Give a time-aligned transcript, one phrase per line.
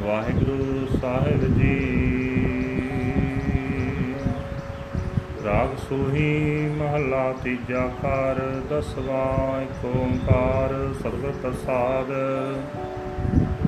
[0.00, 1.76] ਵਾਹਿਗੁਰੂ ਸਾਹਿਬ ਜੀ।
[5.44, 12.12] ਰਾਗ ਸੋਹੀ ਮਹਲਾ ਤੀਜਾ ਕਰ ਦਸਵਾਂ ਏਕ ਓੰਕਾਰ ਸਤਿਗੁਰ ਪ੍ਰਸਾਦ।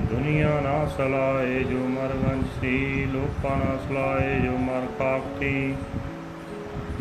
[0.09, 5.75] ਦੁਨੀਆ ਨਾ ਸਲਾਏ ਜੋ ਮਰ ਵੰਸੀ ਲੋਕਾਂ ਨਾ ਸਲਾਏ ਜੋ ਮਰ ਕਾਕਤੀ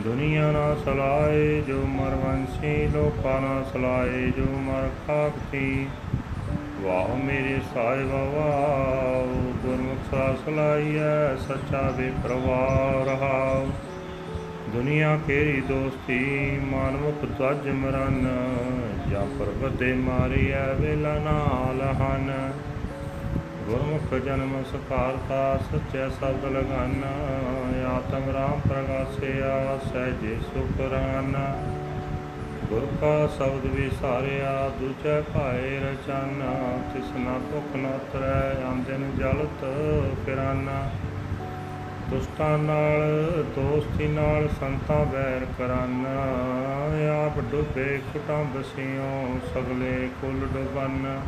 [0.06, 5.86] ਦੁਨੀਆ ਨਾ ਸਲਾਏ, ਜੋ ਮਰ ਵੰਸੀ ਲੋਕਾਂ ਨਾ ਸਲਾਏ, ਜੋ ਮਰ ਖਾਕਤੀ।
[6.82, 9.26] ਵਾਹ ਮੇਰੇ ਸਾਹਿਬ, ਵਾਹ,
[9.66, 13.66] ਗੁਰਮੁਖ ਸਾ ਸਲਾਈਐ ਸੱਚਾ ਵੇ ਪ੍ਰਵਾਹ ਰਹਾਉ।
[14.72, 18.28] ਦੁਨੀਆ ਕੇਰੀ ਦੋਸਤੀ ਮਾਨਮੁਖ ਤਜ ਮਰਨ,
[19.10, 22.52] ਜਾਂ ਪਰਬਤੇ ਮਾਰੀਐ ਵੇਲਾ ਨਾਲ ਹਨ।
[23.66, 27.08] ਗੁਰਮੁਖ ਜਨਮ ਸਕਾਰਤਾ ਸੱਚੇ ਸ਼ਬਦ ਲਗਾਨਾ,
[27.88, 31.46] ਆਤਮ ਰਾਮ ਪ੍ਰਗਾਸਿਆ, ਸਹਿਜੇ ਸੁਖ ਰਾਨਾ
[32.70, 36.52] ਗੁਰ ਕਾ ਸ਼ਬਦ ਵਿਸਾਰਿਆ, ਦੂਜੇ ਭਾਏ ਰਚਾਨਾ।
[36.94, 39.64] ਤਿਸਨਾ ਭੁਖ ਨ ਤਰੈ ਆਂਦਨ ਜਲਤ
[40.26, 40.90] ਫਿਰਾਨਾ।
[42.10, 46.14] ਦੁਸ਼ਟਾਂ ਨਾਲ, ਦੋਸਤੀ ਨਾਲ ਸੰਤਾਂ ਵੈਰ ਕਰਾਨਾ।
[47.26, 51.20] ਆਪ ਡੁੱਬੇ ਕੁਟੰਬ ਸਿਓ ਸਗਲੇ ਕੁਲ ਡੁਬਨ।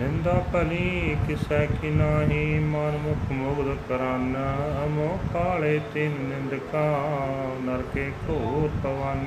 [0.00, 7.02] ਨਿੰਦਾ ਭਲੀ ਕਿਸੈ ਕੀ ਨਾਹੀ, ਮਨ ਮੁਖ ਮੁਗਧ ਕਰਾਨਾ ਮੋ ਕਾਲੇ ਤਿਨ ਨਿੰਦਕਾ,
[7.60, 9.26] ਨਰਕੇ ਘੋਰ ਪਵਨ।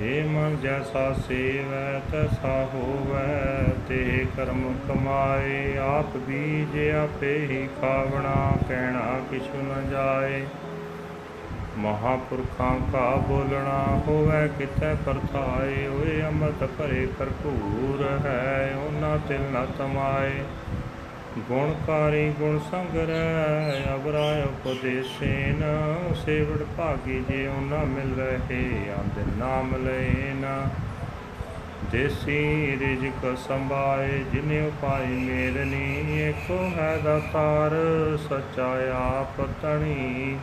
[0.00, 9.20] ਏ ਮਨ ਜੈਸਾ ਸੇਵੈ, ਤੈਸਾ ਹੋਵੈ, ਤੇ ਕਰਮ ਕਮਾਏ, ਆਪ ਬੀਜ ਆਪੇ ਹੀ ਖਾਵਣਾ, ਕਹਿਣਾ
[9.30, 10.44] ਕਿਛੁ ਨ ਜਾਏ।
[11.78, 20.42] ਮਹਾਪੁਰਖਾਂ ਕਾ ਬੋਲਣਾ ਹੋਵੇ ਕਿਤੇ ਪਰਥਾਏ, ਓਏ ਅੰਮ੍ਰਿਤ ਭਰੇ ਕਰਪੂਰ ਹੈ, ਉਹਨਾਂ ਤਿਲ ਨ ਤਮਾਏ।
[21.48, 25.62] ਗੁਣਕਾਰੀ ਗੁਣ ਸੰਗਰੈ ਅਬਰਾ ਉਪਦੇਸੇਨ
[26.24, 30.46] ਸੇਵੜ ਭਾਗੀ ਜੇ ਉਹਨਾਂ ਮਿਲ ਰਹੇ ਅੰਦ ਨਾਮ ਲੈਨ
[31.92, 37.74] ਦੇਸੀ ਰਿਜਕ ਸੰਭਾਏ, ਜਿਨੇ ਉਪਾਈ ਮੇਰਨੀ ਏਕੋ ਹੈ ਦਾਤਾਰ
[38.28, 40.36] ਸੱਚਾ ਆਪ ਤਣੀ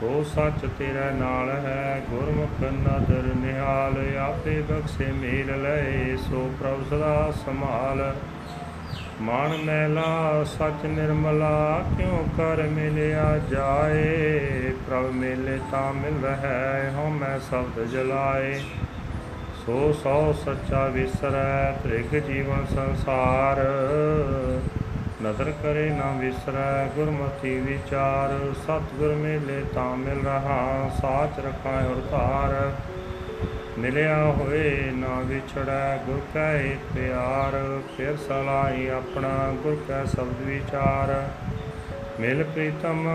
[0.00, 7.32] ਸੋ ਸੱਚ ਤੇਰੇ ਨਾਲ ਹੈ, ਗੁਰਮੁਖ ਨਦਰ ਨਿਹਾਲ, ਆਪੇ ਬਖਸ਼ੇ ਮੇਲ ਲਏ ਸੋ ਪ੍ਰਭ ਸਦਾ
[7.44, 8.14] ਸੰਭਾਲ।
[9.20, 14.38] ਮਨ ਮੈਲਾ, ਸਚ ਨਿਰਮਲਾ, ਕਿਉ ਕਰ ਮਿਲਿਆ ਜਾਏ?
[14.88, 18.60] ਪ੍ਰਭ ਮਿਲੇ ਤਾਂ ਮਿਲ ਹੈ, ਹਉ ਮੈਂ ਸ਼ਬਦ ਜਲਾਏ।
[19.66, 23.56] ਸੋ ਸੋ ਸੱਚਾ ਵਿਸਰੈ, ਤ੍ਰਿਗ ਜੀਵਨ ਸੰਸਾਰ।
[25.22, 32.72] ਨਦਰ ਕਰੇ ਨਾ ਵਿਸਰੈ, ਗੁਰਮਤੀ ਵਿਚਾਰ, ਸਤਿਗੁਰ ਮਿਲੇ ਤਾਂ ਮਿਲ ਰਹਾ, ਸਾਚ ਰਖਾਂ ਔਰ ਧਾਰ।
[33.78, 36.62] ਮਿਲਿਆ ਹੋਏ ਨਾ ਵਿਛੜੈ, ਗੁਰ ਕੈ
[36.94, 41.28] ਪਿਆਰ। ਫਿਰ ਸਲਾਈ ਆਪਣਾ, ਗੁਰ ਕੈ ਸ਼ਬਦ ਵਿਚਾਰ।
[42.20, 43.08] ਮਿਲ ਪ੍ਰੀਤਮ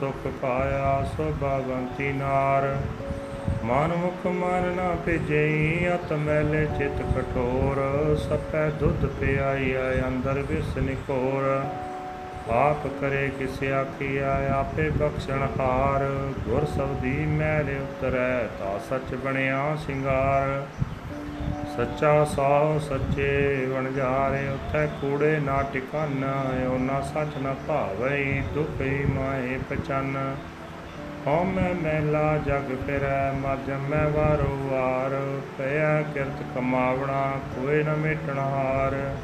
[0.00, 2.76] ਸੁਖ ਪਾਇਆ ਸੋਭਾਵੰਤੀ ਨਾਰ।
[3.64, 10.76] ਮਨ ਮੁਖ ਮਨ ਨਾ ਭਿਜਈ, ਅਤ ਮੈਲੇ ਚਿਤ ਕਠੋਰ, ਸਪੈ ਦੁੱਧ ਪਿਆਈ ਆਇ ਅੰਦਰ ਵਿਸ
[10.76, 11.64] ਨਿਕੋਰ।
[12.50, 20.66] ਆਪ ਕਰੇ ਕਿਸ ਆਖੀਆ ਆਪੇ ਬਖਸ਼ਣ ਹਾਰ। ਗੁਰ ਸਬਦੀ ਮੈਲ ਉਤਰੈ, ਤਾ ਸੱਚ ਬਣਿਆ ਸਿੰਗਾਰ।
[21.76, 26.34] ਸੱਚਾ ਸਾਹ ਸੱਚੇ ਵਣਜਾਰੇ ਉਥੈ ਕੂੜੇ ਨਾ ਟਿਕਾਨਾ
[26.70, 30.34] ਉਹਨਾਂ ਸੱਚ ਨਾ ਭਾਵਈ ਦੁਖਈ ਮਾਏ ਪਚਨ।
[31.26, 38.38] ਹਉ ਮੈਂ ਮੈਲਾ ਜਗ ਫਿਰੈ ਮਰ ਜਮੈ ਵਾਰੋ ਵਾਰ ਪਿਆ ਕਿਰਤ ਕਮਾਵਣਾ, ਕੋਈ ਨ ਮੇਟਣ
[38.38, 39.14] ਹਾਰ।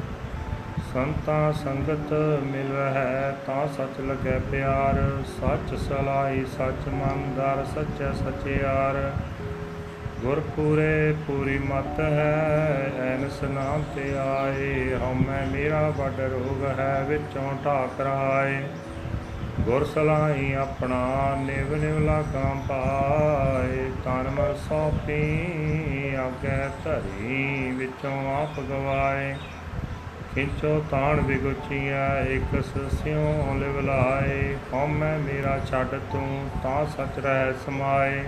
[0.93, 2.13] ਸੰਤਾ ਸੰਗਤ
[2.43, 9.11] ਮਿਲ ਹੈ ਤਾਂ ਸੱਚ ਲਗੈ ਪਿਆਰ। ਸੱਚ ਸਲਾਈ ਸੱਚ ਮਨ ਦਰ, ਸੱਚੈ ਸਚਿਆਰ।
[10.21, 17.53] ਗੁਰ ਪੂਰੇ ਪੂਰੀ ਮਤ ਹੈ, ਐਨਸ ਨਾਮ ਤੇ ਆਏ। ਹਉਮੈ ਮੇਰਾ ਵੱਡ ਰੋਗ ਹੈ, ਵਿੱਚੋਂ
[17.65, 18.63] ਢਾਕ ਰਹਾਏ
[19.65, 29.35] ਗੁਰ ਸਲਾਈ ਆਪਣਾ ਨਿਵ ਨਿਵ ਲਾਗਾਂ ਪਾਏ, ਤਨ ਮਨ ਸੋਪੀ, ਆਗੇ ਧਰੀ ਵਿੱਚੋਂ ਆਪ ਗਵਾਏ।
[30.35, 38.23] ਖਿੰਚੋ ਤਾਣ ਵਿਗੁਚੀਆ ਇਕ ਸਸਿਉ ਲਿਵ ਲਾਏ। ਹਉਮੈ ਮੇਰਾ ਛੱਡ ਤੂੰ, ਤਾਂ ਸਚ ਰਹਿ ਸਮਾਏ।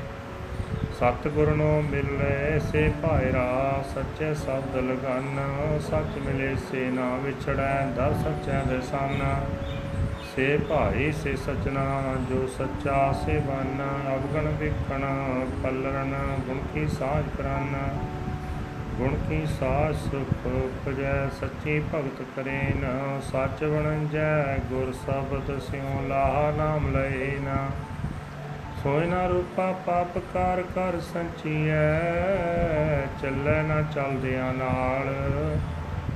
[1.00, 5.40] ਸਤਿਗੁਰ ਨੂੰ ਮਿਲੇ, ਸੇ ਭਾਇਰਾ ਸੱਚੇ ਸ਼ਬਦ ਲਗਨ,
[5.80, 9.20] ਸੱਚ ਮਿਲੇ ਸੇ ਨਾ ਵਿਛੜੈ, ਦਰ ਸੱਚੈ ਦੇ ਸਨ।
[10.36, 15.04] ਸੇ ਭਾਈ ਸੇ ਸਚਨਾ ਜੋ ਸੱਚਾ ਸੇ ਬਨ, ਅਵਗਣ ਵਿਖਣ,
[15.64, 16.16] ਪਲਰਨ,
[16.48, 17.76] ਗੁਣ ਕੀ ਸਾਜ ਕਰਨ।
[18.98, 20.48] ਗੁਣ ਕੀ ਸਾਜ ਸੁਖ
[20.86, 27.56] ਪਜੈ ਸੱਚੀ ਭਗਤ ਕਰੇ ਨ ਸੱਚ ਬਣਜੈ ਗੁਰ ਸ਼ਬਦ ਸਿਉ ਲਾਹ ਨਾਮ ਲਏ ਨਾ
[28.84, 31.86] ਸੋਇ ਨਾ ਰੂਪਾ ਪਾਪ ਕਾਰ ਕਰ ਸੰਚੀਐ,
[33.22, 35.14] ਚੱਲੈ ਨਾ ਚਲਦਿਆਂ ਨਾਲ।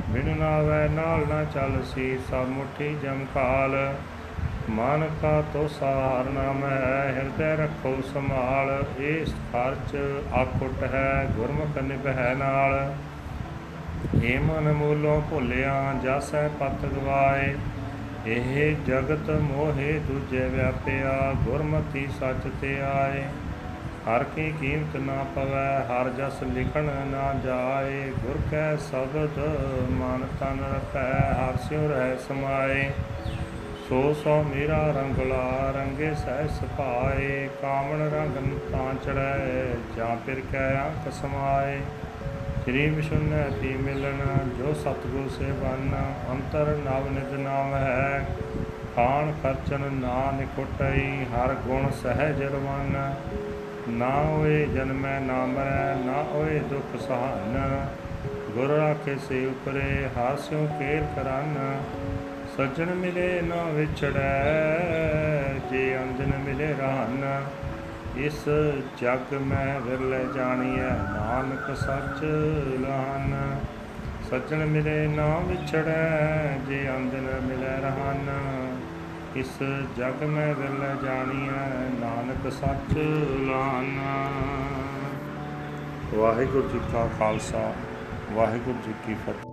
[0.10, 3.96] ਬਿਨ ਨਾਵੈ ਨਾਲ ਨਾ ਚੱਲ ਸੀ ਸਭ ਮੁਠੀ ਜਮਕਾਲ
[4.70, 9.96] ਮਨ ਕਾ ਤੋ ਸਾਰ ਨਾਮ ਹੈ, ਹਿਰਦੈ ਰੱਖੋ ਸੰਭਾਲ। ਇਸ ਖਰਚ
[10.34, 12.96] ਆਖੁਟ ਹੈ, ਗੁਰਮੁਖ ਨਿਭੈ ਨਾਲ।
[14.24, 17.56] ਏ ਮਨ ਮੂਲੋਂ ਭੁੱਲਿਆ, ਜਾਸੈ ਪਤ ਗਵਾਏ।
[18.26, 23.24] ਇਹ ਜਗਤ ਮੋਹਿ ਦੂਜੇ ਵਿਆਪਿਆ, ਗੁਰਮਤੀ ਸੱਚ ਤੇ ਆਏ।
[24.08, 29.40] ਹਰ ਕੀ ਕੀਮਤ ਨਾ ਪਵੈ, ਹਰ ਜਸ ਲਿਖਣ ਨਾ ਜਾਏ, ਗੁਰ ਕੈ ਸ਼ਬਦ
[29.92, 32.90] ਮਨ ਤਨ ਰਖੈ, ਹਰ ਸਿਉ ਰਹਿ ਸਮਾਏ।
[33.90, 38.38] ਸੋ ਸੋ ਮੇਰਾ ਰੰਗਲਾ ਰੰਗੇ ਸਹਿ ਸੁਭਾਏ ਕਾਮਣ ਰੰਗ
[38.72, 39.36] ਤਾਂ ਚੜੈ
[39.98, 41.80] ਜਾਂ ਫਿਰ ਕੈ ਅੰਕ ਸਮਾਏ।
[42.64, 45.94] ਸ੍ਰੀ ਵਿਸ਼ੁੰਨ ਤੀ ਮਿਲਨ, ਜੋ ਸਤਗੁਰ ਸੇ ਬਨ,
[46.32, 48.26] ਅੰਤਰ ਨਵ ਨਿਦ ਨਾਮ ਹੈ
[48.96, 52.98] ਖਾਨ ਖਰਚਨ ਨਾ ਨਿਕਟਈ ਹਰ ਗੁਣ ਸਹਿਜ ਰਵਨ।
[53.90, 57.86] ਨਾ ਹੋਏ ਜਨਮੈ ਨਾ ਮਰੈ, ਨਾ ਹੋਏ ਦੁਖ ਸਹਾਨ।
[58.54, 61.82] ਗੁਰ ਰਾਖੇ ਸੇ ਉਪਰੇ ਹਾਸਿਓ ਕੇਲ ਕਰਨ।
[62.58, 64.48] ਸੱਜਣ ਮਿਲੇ ਨਾ ਵਿਛੜੈ,
[65.72, 67.46] ਜੇ ਅੰਜਨ ਮਿਲੇ ਰਹਨ।
[68.18, 68.46] ਇਸ
[69.02, 72.24] ਜਗ ਮੈਂ ਵਿਰਲੇ ਜਾਣੀਐ, ਨਾਨਕ ਸੱਚ
[72.80, 73.56] ਲਾਨ
[74.30, 78.30] ਸੱਜਣ ਮਿਲੇ ਨਾ ਵਿਛੜੈ, ਜੇ ਅੰਜਨ ਮਿਲੇ ਰਹਨ।
[79.36, 79.60] ਇਸ
[79.98, 82.98] ਜਗ ਮੈਂ ਵਿਰਲੇ ਜਾਣੀਐ, ਨਾਨਕ ਸੱਚ
[83.48, 84.00] ਲਾਨ।
[86.16, 87.74] ਵਾਹਿਗੁਰੂ ਜੀ ਕਾ ਖਾਲਸਾ,
[88.34, 89.44] ਵਾਹਿਗੁਰੂ ਜੀ ਕੀ ਫਤਿਹ।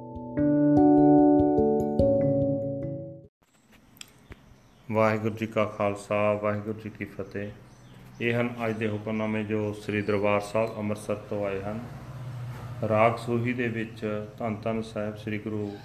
[4.90, 7.50] ਵਾਹਿਗੁਰੂ ਜੀ ਕਾ ਖਾਲਸਾ, ਵਾਹਿਗੁਰੂ ਜੀ ਕੀ ਫਤਿਹ।
[8.20, 11.80] ਇਹ ਹਨ ਅੱਜ ਦੇ ਹੁਕਮਨਾਮੇ ਜੋ ਸ੍ਰੀ ਦਰਬਾਰ ਸਾਹਿਬ ਅੰਮ੍ਰਿਤਸਰ ਤੋਂ ਆਏ ਹਨ।
[12.88, 15.78] ਰਾਗ ਸੂਹੀ ਦੇ ਵਿੱਚ ਧੰਨ ਧੰਨ ਸਾਹਿਬ ਸ੍ਰੀ ਗੁਰੂ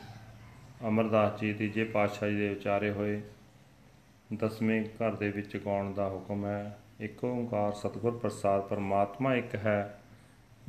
[0.88, 3.21] ਅਮਰਦਾਸ ਜੀ ਤੀਜੇ ਪਾਤਸ਼ਾਹ ਜੀ ਦੇ ਉਚਾਰੇ ਹੋਏ।
[4.34, 10.00] ਦਸਵੇਂ ਘਰ ਦੇ ਵਿੱਚ ਗਾਉਣ ਦਾ ਹੁਕਮ ਹੈ। ਇੱਕ ਓੰਕਾਰ ਸਤਿਗੁਰ ਪ੍ਰਸਾਦ ਪਰਮਾਤਮਾ ਇੱਕ ਹੈ,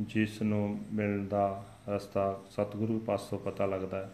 [0.00, 4.10] ਜਿਸ ਨੂੰ ਮਿਲਣ ਦਾ ਰਸਤਾ ਸਤਿਗੁਰੂ ਪਾਸੋਂ ਪਤਾ ਲੱਗਦਾ ਹੈ।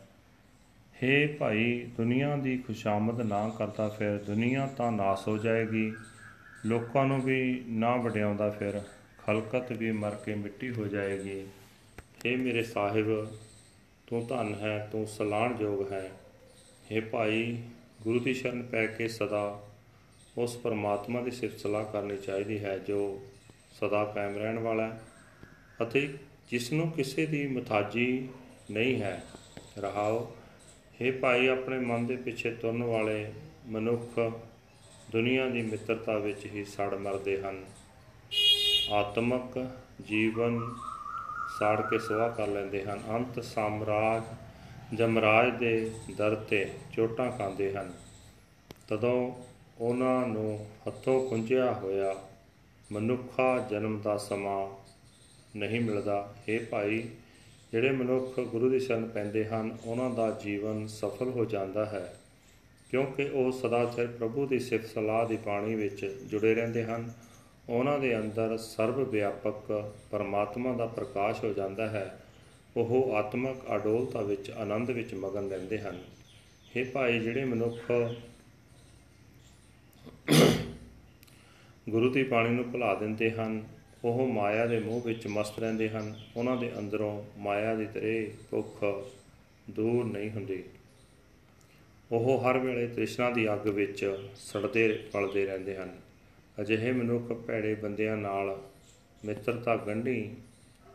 [1.03, 5.93] ਹੇ ਭਾਈ, ਦੁਨੀਆ ਦੀ ਖੁਸ਼ਾਮਦ ਨਾ ਕਰਦਾ ਫਿਰ, ਦੁਨੀਆ ਤਾਂ ਨਾਸ ਹੋ ਜਾਏਗੀ।
[6.67, 8.83] ਲੋਕਾਂ ਨੂੰ ਵੀ ਨਾ ਵਡਿਆਉਂਦਾ ਫਿਰ,
[9.19, 11.47] ਖਲਕਤ ਵੀ ਮਰ ਕੇ ਮਿੱਟੀ ਹੋ ਜਾਏਗੀ।
[12.27, 13.29] ਹੇ ਮੇਰੇ ਸਾਹਿਬ,
[14.07, 16.11] ਤੂੰ ਧਨ ਹੈ, ਤੂੰ ਸਲਾਣ ਯੋਗ ਹੈ।
[16.93, 17.63] ਹੇ ਭਾਈ
[18.03, 19.63] ਗੁਰੂ ਦੀ ਸ਼ਰਨ ਪੈ ਕੇ ਸਦਾ
[20.39, 23.21] ਉਸ ਪਰਮਾਤਮਾ ਦੀ ਸਿਫਤ ਸਲਾਹ ਕਰਨੀ ਚਾਹੀਦੀ ਹੈ, ਜੋ
[23.73, 25.01] ਸਦਾ ਕਾਇਮ ਰਹਿਣ ਵਾਲਾ ਹੈ
[25.83, 26.15] ਅਤੇ
[26.51, 28.29] ਜਿਸ ਨੂੰ ਕਿਸੇ ਦੀ ਮਥਾਜੀ
[28.71, 29.25] ਨਹੀਂ ਹੈ।
[29.79, 30.37] ਰਹਾਓ,
[31.03, 33.33] ਹੇ ਭਾਈ, ਆਪਣੇ ਮਨ ਦੇ ਪਿੱਛੇ ਤੁਰਨ ਵਾਲੇ
[33.67, 34.33] ਮਨੁੱਖ
[35.11, 37.65] ਦੁਨੀਆ ਦੀ ਮਿੱਤਰਤਾ ਵਿੱਚ ਹੀ ਸੜ ਮਰਦੇ ਹਨ।
[38.93, 39.71] ਆਤਮਕ
[40.09, 40.61] ਜੀਵਨ
[41.59, 44.23] ਸਾੜ ਕੇ ਸਵਾ ਕਰ ਲੈਂਦੇ ਹਨ। ਅੰਤ ਸਾਮਰਾਜ
[44.95, 47.93] ਜਮਰਾਜ ਦੇ ਦਰ ਤੇ ਚੋਟਾਂ ਖਾਂਦੇ ਹਨ।
[48.89, 49.33] ਤਦੋਂ
[49.79, 52.15] ਉਹਨਾਂ ਨੂੰ ਹੱਥੋਂ ਕੁੰਝਿਆ ਹੋਇਆ
[52.93, 54.69] ਮਨੁੱਖਾ ਜਨਮ ਦਾ ਸਮਾਂ
[55.59, 57.09] ਨਹੀਂ ਮਿਲਦਾ। ਇਹ ਭਾਈ,
[57.73, 62.17] ਜਿਹੜੇ ਮਨੁੱਖ ਗੁਰੂ ਦੀ ਸ਼ਰਨ ਪੈਂਦੇ ਹਨ, ਉਹਨਾਂ ਦਾ ਜੀਵਨ ਸਫਲ ਹੋ ਜਾਂਦਾ ਹੈ,
[62.91, 67.13] ਕਿਉਂਕਿ ਉਹ ਸਦਾ ਸਿਰ ਪ੍ਰਭੂ ਦੀ ਸਿਫਤ ਸਲਾਹ ਦੀ ਬਾਣੀ ਵਿੱਚ ਜੁੜੇ ਰਹਿੰਦੇ ਹਨ।
[67.69, 72.21] ਉਹਨਾਂ ਦੇ ਅੰਦਰ ਸਰਵ ਵਿਆਪਕ ਪਰਮਾਤਮਾ ਦਾ ਪ੍ਰਕਾਸ਼ ਹੋ ਜਾਂਦਾ ਹੈ।
[72.77, 76.03] ਉਹ ਆਤਮਿਕ ਅਡੋਲਤਾ ਵਿੱਚ, ਆਨੰਦ ਵਿੱਚ ਮਗਨ ਰਹਿੰਦੇ ਹਨ।
[76.77, 77.93] हे ਭਾਈ, ਜਿਹੜੇ ਮਨੁੱਖ
[81.89, 83.65] ਗੁਰੂ ਦੀ ਬਾਣੀ ਨੂੰ ਭੁਲਾ ਦਿੰਦੇ ਹਨ,
[84.05, 88.85] ਉਹ ਮਾਇਆ ਦੇ ਮੋਹ ਵਿੱਚ ਮਸਤ ਰਹਿੰਦੇ ਹਨ। ਉਹਨਾਂ ਦੇ ਅੰਦਰੋਂ ਮਾਇਆ ਦੀ ਤਰੇ ਭੁੱਖ
[89.71, 90.65] ਦੂਰ ਨਹੀਂ ਹੁੰਦੀ।
[92.13, 96.01] ਉਹ ਹਰ ਵੇਲੇ ਤ੍ਰਿਸ਼ਨਾ ਦੀ ਅੱਗ ਵਿੱਚ ਸੜਦੇ, ਪਲਦੇ ਰਹਿੰਦੇ ਹਨ।
[96.61, 98.63] ਅਜਿਹੇ ਮਨੁੱਖ ਭੈੜੇ ਬੰਦਿਆਂ ਨਾਲ
[99.25, 100.31] ਮਿੱਤਰਤਾ ਗੰਢੀ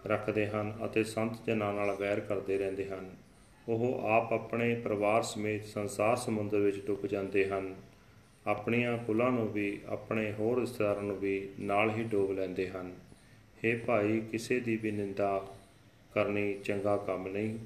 [0.08, 3.10] ਰੱਖਦੇ ਹਨ ਅਤੇ ਸੰਤ ਜਨਾਂ ਨਾਲ ਵੈਰ ਕਰਦੇ ਰਹਿੰਦੇ ਹਨ।
[3.70, 7.76] ਉਹ ਆਪ ਆਪਣੇ ਪਰਿਵਾਰ ਸਮੇਤ ਸੰਸਾਰ ਸਮੁੰਦਰ ਵਿੱਚ ਡੁੱਬ ਜਾਂਦੇ ਹਨ।
[8.48, 12.94] ਆਪਣੀਆਂ ਕੁਲਾਂ ਨੂੰ ਵੀ, ਆਪਣੇ ਹੋਰ ਰਿਸ਼ਤੇਦਾਰਾਂ ਨੂੰ ਵੀ ਨਾਲ ਹੀ ਡੋਬ ਲੈਂਦੇ ਹਨ।
[13.58, 15.48] हे ਭਾਈ, ਕਿਸੇ ਦੀ ਵੀ ਨਿੰਦਾ
[16.14, 17.58] ਕਰਨੀ ਚੰਗਾ ਕੰਮ ਨਹੀਂ।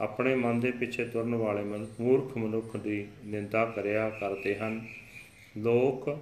[0.00, 1.62] ਆਪਣੇ ਮਨ ਦੇ ਪਿੱਛੇ ਤੁਰਨ ਵਾਲੇ
[2.00, 4.86] ਮੂਰਖ ਮਨੁੱਖ ਦੀ ਨਿੰਦਾ ਕਰਿਆ ਕਰਦੇ ਹਨ।
[5.56, 6.18] ਲੋਕ,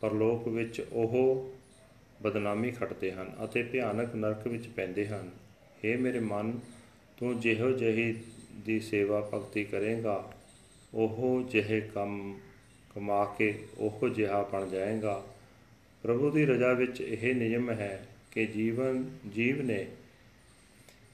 [0.00, 1.50] ਪਰਲੋਕ ਵਿੱਚ ਉਹ
[2.24, 5.30] ਬਦਨਾਮੀ ਖੱਟਦੇ ਹਨ ਅਤੇ ਭਿਆਨਕ ਨਰਕ ਵਿੱਚ ਪੈਂਦੇ ਹਨ।
[5.84, 6.58] हे ਮੇਰੇ ਮਨ,
[7.16, 8.14] ਤੂੰ ਜਿਹੋ ਜਿਹੀ
[8.66, 10.32] ਦੀ ਸੇਵਾ ਭਗਤੀ ਕਰੇਗਾ,
[10.94, 12.38] ਉਹ ਜਿਹੇ ਕੰਮ
[12.94, 15.24] ਕਮਾ ਕੇ ਉਹ ਜਿਹਾ ਬਣ ਜਾਏਗਾ।
[16.02, 19.04] ਪ੍ਰਭੂ ਦੀ ਰਜ਼ਾ ਵਿੱਚ ਇਹ ਨਿਯਮ ਹੈ ਕਿ ਜੀਵਨ,
[19.34, 19.86] ਜੀਵ ਨੇ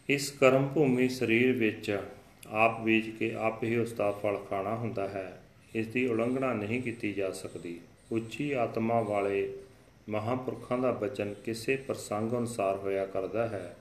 [0.08, 2.00] ਇਸ ਕਰਮ ਭੂਮੀ ਸਰੀਰ ਵਿੱਚ
[2.48, 5.42] ਆਪ ਬੀਜ ਕੇ ਆਪ ਹੀ ਉਸ ਦਾ ਫਲ ਖਾਣਾ ਹੁੰਦਾ ਹੈ।
[5.74, 7.80] ਇਸ ਦੀ ਉਲੰਘਣਾ ਨਹੀਂ ਕੀਤੀ ਜਾ ਸਕਦੀ।
[8.12, 9.52] ਉੱਚੀ ਆਤਮਾ ਵਾਲੇ
[10.10, 13.76] ਮਹਾਪੁਰਖਾਂ ਦਾ ਬਚਨ ਕਿਸੇ ਪ੍ਰਸੰਗ ਅਨੁਸਾਰ ਹੋਇਆ ਕਰਦਾ ਹੈ।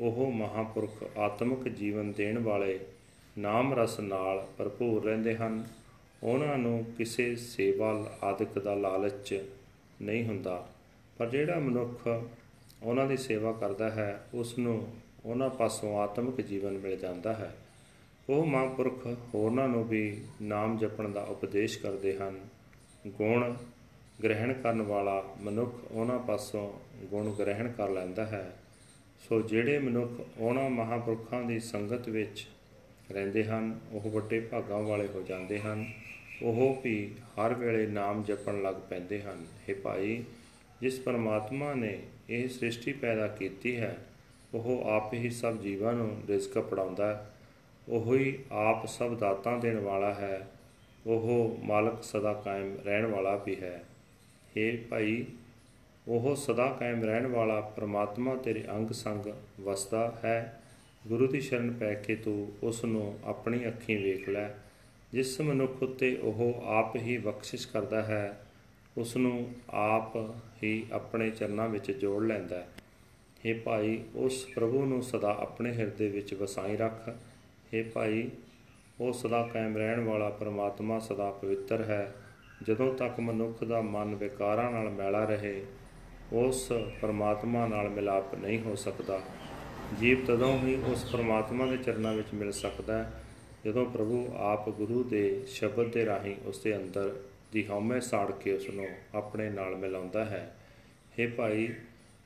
[0.00, 2.80] ਉਹ ਮਹਾਪੁਰਖ ਆਤਮਿਕ ਜੀਵਨ ਦੇਣ ਵਾਲੇ
[3.38, 5.64] ਨਾਮ ਰਸ ਨਾਲ ਭਰਪੂਰ ਰਹਿੰਦੇ ਹਨ।
[6.22, 9.44] ਉਹਨਾਂ ਨੂੰ ਕਿਸੇ ਸੇਵਾ ਆਦਿਕ ਦਾ ਲਾਲਚ
[10.02, 10.68] ਨਹੀਂ ਹੁੰਦਾ।
[11.18, 12.24] ਪਰ ਜਿਹੜਾ ਮਨੁੱਖ
[12.82, 17.56] ਉਹਨਾਂ ਦੀ ਸੇਵਾ ਕਰਦਾ ਹੈ ਉਸ ਨੂੰ ਉਹਨਾਂ ਪਾਸੋਂ ਆਤਮਿਕ ਜੀਵਨ ਮਿਲ ਜਾਂਦਾ ਹੈ।
[18.28, 22.40] ਉਹ ਮਹਾਂਪੁਰਖ ਹੋਰਨਾਂ ਨੂੰ ਵੀ ਨਾਮ ਜਪਣ ਦਾ ਉਪਦੇਸ਼ ਕਰਦੇ ਹਨ।
[23.06, 23.54] ਗੁਣ
[24.24, 26.72] ਗ੍ਰਹਿਣ ਕਰਨ ਵਾਲਾ ਮਨੁੱਖ ਉਹਨਾਂ ਪਾਸੋਂ
[27.06, 28.56] ਗੁਣ ਗ੍ਰਹਿਣ ਕਰ ਲੈਂਦਾ ਹੈ।
[29.28, 32.46] ਸੋ ਜਿਹੜੇ ਮਨੁੱਖ ਉਹਨਾਂ ਮਹਾਂਪੁਰਖਾਂ ਦੀ ਸੰਗਤ ਵਿੱਚ
[33.12, 35.86] ਰਹਿੰਦੇ ਹਨ, ਉਹ ਵੱਡੇ ਭਾਗਾਂ ਵਾਲੇ ਹੋ ਜਾਂਦੇ ਹਨ।
[36.42, 40.24] ਉਹ ਵੀ ਹਰ ਵੇਲੇ ਨਾਮ ਜਪਣ ਲੱਗ ਪੈਂਦੇ ਹਨ। हे ਭਾਈ,
[40.80, 43.98] ਜਿਸ ਪਰਮਾਤਮਾ ਨੇ ਇਹ ਸ੍ਰਿਸ਼ਟੀ ਪੈਦਾ ਕੀਤੀ ਹੈ,
[44.54, 47.34] ਉਹ ਆਪ ਹੀ ਸਭ ਜੀਵਾਂ ਨੂੰ ਰਿਜ਼ਕ ਪੜਾਉਂਦਾ ਹੈ।
[47.88, 50.48] ਉਹ ਹੀ ਆਪ ਸਭ ਦਾਤਾਂ ਦੇਣ ਵਾਲਾ ਹੈ।
[51.06, 53.84] ਉਹ ਮਾਲਕ ਸਦਾ ਕਾਇਮ ਰਹਿਣ ਵਾਲਾ ਵੀ ਹੈ।
[54.55, 55.25] हे ਭਾਈ
[56.07, 59.25] ਉਹ ਸਦਾ ਕਾਇਮ ਰਹਿਣ ਵਾਲਾ ਪ੍ਰਮਾਤਮਾ ਤੇਰੇ ਅੰਗ ਸੰਗ
[59.59, 60.61] ਵਸਦਾ ਹੈ
[61.05, 64.49] ਗੁਰੂ ਦੀ ਸ਼ਰਨ ਪੈ ਕੇ ਤੂੰ ਉਸ ਨੂੰ ਆਪਣੀ ਅੱਖੀਂ ਵੇਖ ਲੈ
[65.13, 68.37] ਜਿਸ ਮਨੁੱਖ ਉਤੇ ਉਹ ਆਪ ਹੀ ਬਖਸ਼ਿਸ਼ ਕਰਦਾ ਹੈ
[68.97, 70.17] ਉਸ ਨੂੰ ਆਪ
[70.63, 72.67] ਹੀ ਆਪਣੇ ਚਰਨਾਂ ਵਿੱਚ ਜੋੜ ਲੈਂਦਾ ਹੈ
[73.43, 77.09] हे ਭਾਈ ਉਸ ਪ੍ਰਭੂ ਨੂੰ ਸਦਾ ਆਪਣੇ ਹਿਰਦੇ ਵਿੱਚ ਵਸਾਈ ਰੱਖ
[77.73, 78.29] हे ਭਾਈ
[78.99, 82.05] ਉਹ ਸਦਾ ਕਾਇਮ ਰਹਿਣ ਵਾਲਾ ਪਰਮਾਤਮਾ ਸਦਾ ਪਵਿੱਤਰ ਹੈ
[82.62, 85.62] ਜਦੋਂ ਤੱਕ ਮਨੁੱਖ ਦਾ ਮਨ ਵਿਕਾਰਾਂ ਨਾਲ ਮੈਲਾ ਰਹੇ,
[86.32, 89.20] ਉਸ ਪਰਮਾਤਮਾ ਨਾਲ ਮਿਲਾਪ ਨਹੀਂ ਹੋ ਸਕਦਾ।
[90.00, 93.12] ਜੀਵ ਤਦੋਂ ਹੀ ਉਸ ਪਰਮਾਤਮਾ ਦੇ ਚਰਨਾਂ ਵਿੱਚ ਮਿਲ ਸਕਦਾ ਹੈ,
[93.64, 97.20] ਜਦੋਂ ਪ੍ਰਭੂ ਆਪ ਗੁਰੂ ਦੇ ਸ਼ਬਦ ਦੇ ਰਾਹੀਂ ਉਸ ਦੇ ਅੰਦਰ
[97.52, 100.54] ਦੀ ਹਉਮੈ ਸਾੜ ਕੇ ਉਸ ਨੂੰ ਆਪਣੇ ਨਾਲ ਮਿਲਾਉਂਦਾ ਹੈ।
[101.20, 101.68] हे ਭਾਈ,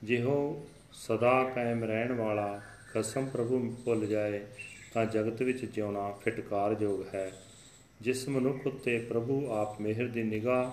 [0.04, 2.60] ਜਿਹੋ ਸਦਾ ਕਾਇਮ ਰਹਿਣ ਵਾਲਾ
[2.94, 4.40] ਕਸਮ ਪ੍ਰਭੂ ਭੁੱਲ ਜਾਏ,
[4.94, 7.32] ਤਾਂ ਜਗਤ ਵਿੱਚ ਜਿਉਣਾ ਫਿਟਕਾਰਯੋਗ ਹੈ।
[8.00, 10.70] ਜਿਸ ਮਨੁੱਖ ਉਤੇ ਪ੍ਰਭੂ ਆਪ ਮਿਹਰ ਦੀ ਨਿਗਾਹ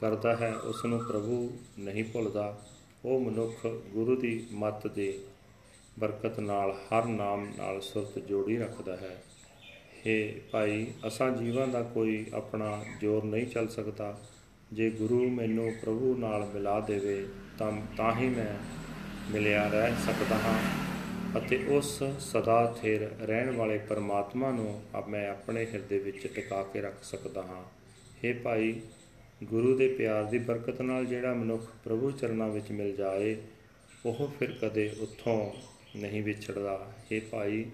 [0.00, 2.62] ਕਰਦਾ ਹੈ ਉਸ ਨੂੰ ਪ੍ਰਭੂ ਨਹੀਂ ਭੁੱਲਦਾ।
[3.04, 5.20] ਉਹ ਮਨੁੱਖ ਗੁਰੂ ਦੀ ਮੱਤ ਦੇ
[5.98, 9.22] ਬਰਕਤ ਨਾਲ ਹਰ ਨਾਮ ਨਾਲ ਸੁਰਤ ਜੋੜੀ ਰੱਖਦਾ ਹੈ।
[10.00, 14.20] हे ਭਾਈ, ਅਸਾਂ ਜੀਵਾਂ ਦਾ ਕੋਈ ਆਪਣਾ ਜ਼ੋਰ ਨਹੀਂ ਚੱਲ ਸਕਦਾ।
[14.72, 17.28] ਜੇ ਗੁਰੂ ਮੈਨੂੰ ਪ੍ਰਭੂ ਨਾਲ ਮਿਲਾ ਦੇਵੇ,
[17.58, 18.54] ਤਾਂ ਤਾਂ ਹੀ ਮੈਂ
[19.32, 20.89] ਮਿਲਿਆ ਰਹਿ ਸਕਦਾ ਹਾਂ।
[21.38, 26.80] ਅਤੇ ਉਸ ਸਦਾ ਥਿਰ ਰਹਿਣ ਵਾਲੇ ਪਰਮਾਤਮਾ ਨੂੰ ਅਬ ਮੈਂ ਆਪਣੇ ਹਿਰਦੇ ਵਿੱਚ ਟਿਕਾ ਕੇ
[26.80, 27.64] ਰੱਖ ਸਕਦਾ ਹਾਂ।
[28.22, 28.80] हे ਭਾਈ,
[29.44, 33.36] ਗੁਰੂ ਦੇ ਪਿਆਰ ਦੀ ਬਰਕਤ ਨਾਲ ਜਿਹੜਾ ਮਨੁੱਖ ਪ੍ਰਭੂ ਚਰਨਾਂ ਵਿੱਚ ਮਿਲ ਜਾਏ,
[34.06, 35.52] ਉਹ ਫਿਰ ਕਦੇ ਉੱਥੋਂ
[35.96, 37.64] ਨਹੀਂ ਵਿਛੜਦਾ। हे ਭਾਈ,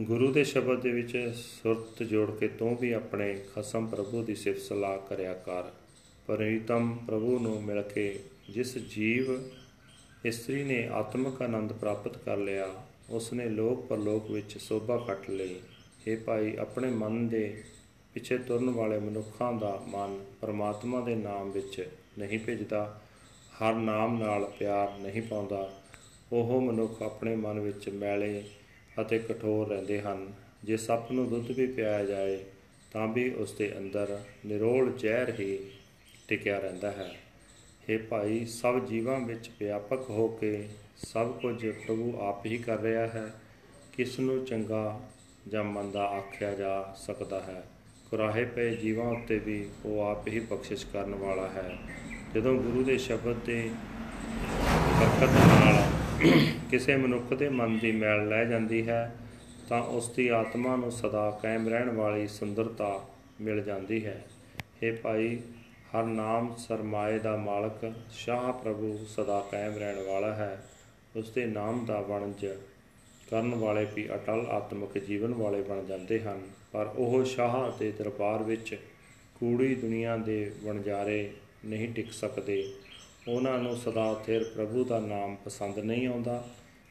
[0.00, 4.60] ਗੁਰੂ ਦੇ ਸ਼ਬਦ ਦੇ ਵਿੱਚ ਸੁਰਤ ਜੋੜ ਕੇ ਤੂੰ ਵੀ ਆਪਣੇ ਖਸਮ ਪ੍ਰਭੂ ਦੀ ਸਿਫਤ
[4.60, 5.70] ਸਲਾਹ ਕਰਿਆ ਕਰ।
[6.26, 8.20] ਪਰਿਤਮ ਪ੍ਰਭੂ ਨੂੰ ਮਿਲ ਕੇ
[8.50, 9.50] ਜਿਸ ਜੀਵ
[10.24, 15.60] ਇਸਤਰੀ ਨੇ ਆਤਮਿਕ ਆਨੰਦ ਪ੍ਰਾਪਤ ਕਰ ਲਿਆ ਉਸ ਨੇ ਲੋਕ ਪਰਲੋਕ ਵਿੱਚ ਸੋਭਾ ਕੱਟ ਲਈ।
[16.08, 17.62] हे ਭਾਈ, ਆਪਣੇ ਮਨ ਦੇ
[18.14, 23.00] ਪਿੱਛੇ ਤੁਰਨ ਵਾਲੇ ਮਨੁੱਖਾਂ ਦਾ ਮਨ ਪਰਮਾਤਮਾ ਦੇ ਨਾਮ ਵਿੱਚ ਨਹੀਂ ਭਿੱਜਦਾ,
[23.62, 25.82] ਹਰ ਨਾਮ ਨਾਲ ਪਿਆਰ ਨਹੀਂ ਪਾਉਂਦਾ।
[26.32, 28.44] ਉਹ ਮਨੁੱਖ ਆਪਣੇ ਮਨ ਵਿੱਚ ਮੈਲੇ
[29.00, 30.32] ਅਤੇ ਕਠੋਰ ਰਹਿੰਦੇ ਹਨ।
[30.64, 32.44] ਜੇ ਸੱਪ ਨੂੰ ਦੁੱਧ ਵੀ ਪਿਆਇਆ ਜਾਏ,
[32.92, 35.58] ਤਾਂ ਵੀ ਉਸ ਦੇ ਅੰਦਰ ਨਿਰੋਲ ਜ਼ਹਿਰ ਹੀ
[36.28, 37.23] ਟਿਕਿਆ ਰਹਿੰਦਾ ਹੈ।
[37.90, 43.06] हे ਭਾਈ, ਸਭ ਜੀਵਾਂ ਵਿੱਚ ਵਿਆਪਕ ਹੋ ਕੇ ਸਭ ਕੁਝ ਪ੍ਰਭੂ ਆਪ ਹੀ ਕਰ ਰਿਹਾ
[43.06, 43.34] ਹੈ।
[43.92, 45.00] ਕਿਸ ਨੂੰ ਚੰਗਾ
[45.48, 47.64] ਜਾਂ ਮੰਦਾ ਆਖਿਆ ਜਾ ਸਕਦਾ ਹੈ?
[48.10, 51.78] ਕੁਰਾਹੇ ਪਏ ਜੀਵਾਂ ਉੱਤੇ ਵੀ ਉਹ ਆਪ ਹੀ ਬਖਸ਼ਿਸ਼ ਕਰਨ ਵਾਲਾ ਹੈ।
[52.34, 53.70] ਜਦੋਂ ਗੁਰੂ ਦੇ ਸ਼ਬਦ ਦੇ
[55.00, 55.84] ਬਰਕਤ ਨਾਲ
[56.70, 59.16] ਕਿਸੇ ਮਨੁੱਖ ਦੇ ਮਨ ਦੀ ਮੈਲ ਲੈ ਜਾਂਦੀ ਹੈ,
[59.68, 63.08] ਤਾਂ ਉਸ ਦੀ ਆਤਮਾ ਨੂੰ ਸਦਾ ਕਾਇਮ ਰਹਿਣ ਵਾਲੀ ਸੁੰਦਰਤਾ
[63.40, 64.24] ਮਿਲ ਜਾਂਦੀ ਹੈ।
[64.58, 65.38] हे ਭਾਈ
[65.94, 70.66] ਹਰ ਨਾਮ ਸਰਮਾਏ ਦਾ ਮਾਲਕ, ਸ਼ਾਹ ਪ੍ਰਭੂ ਸਦਾ ਕਾਇਮ ਰਹਿਣ ਵਾਲਾ ਹੈ।
[71.16, 72.46] ਉਸ ਦੇ ਨਾਮ ਦਾ ਵਣਜ
[73.30, 76.40] ਕਰਨ ਵਾਲੇ ਵੀ ਅਟਲ ਆਤਮਿਕ ਜੀਵਨ ਵਾਲੇ ਬਣ ਜਾਂਦੇ ਹਨ।
[76.72, 78.78] ਪਰ ਉਹ ਸ਼ਾਹ ਦੇ ਦਰਬਾਰ ਵਿੱਚ
[79.40, 81.32] ਕੂੜੀ ਦੁਨੀਆ ਦੇ ਵਣਜਾਰੇ
[81.64, 82.72] ਨਹੀਂ ਟਿਕ ਸਕਦੇ।
[83.28, 86.48] ਉਹਨਾਂ ਨੂੰ ਸਦਾ ਥਿਰ ਪ੍ਰਭੂ ਦਾ ਨਾਮ ਪਸੰਦ ਨਹੀਂ ਆਉਂਦਾ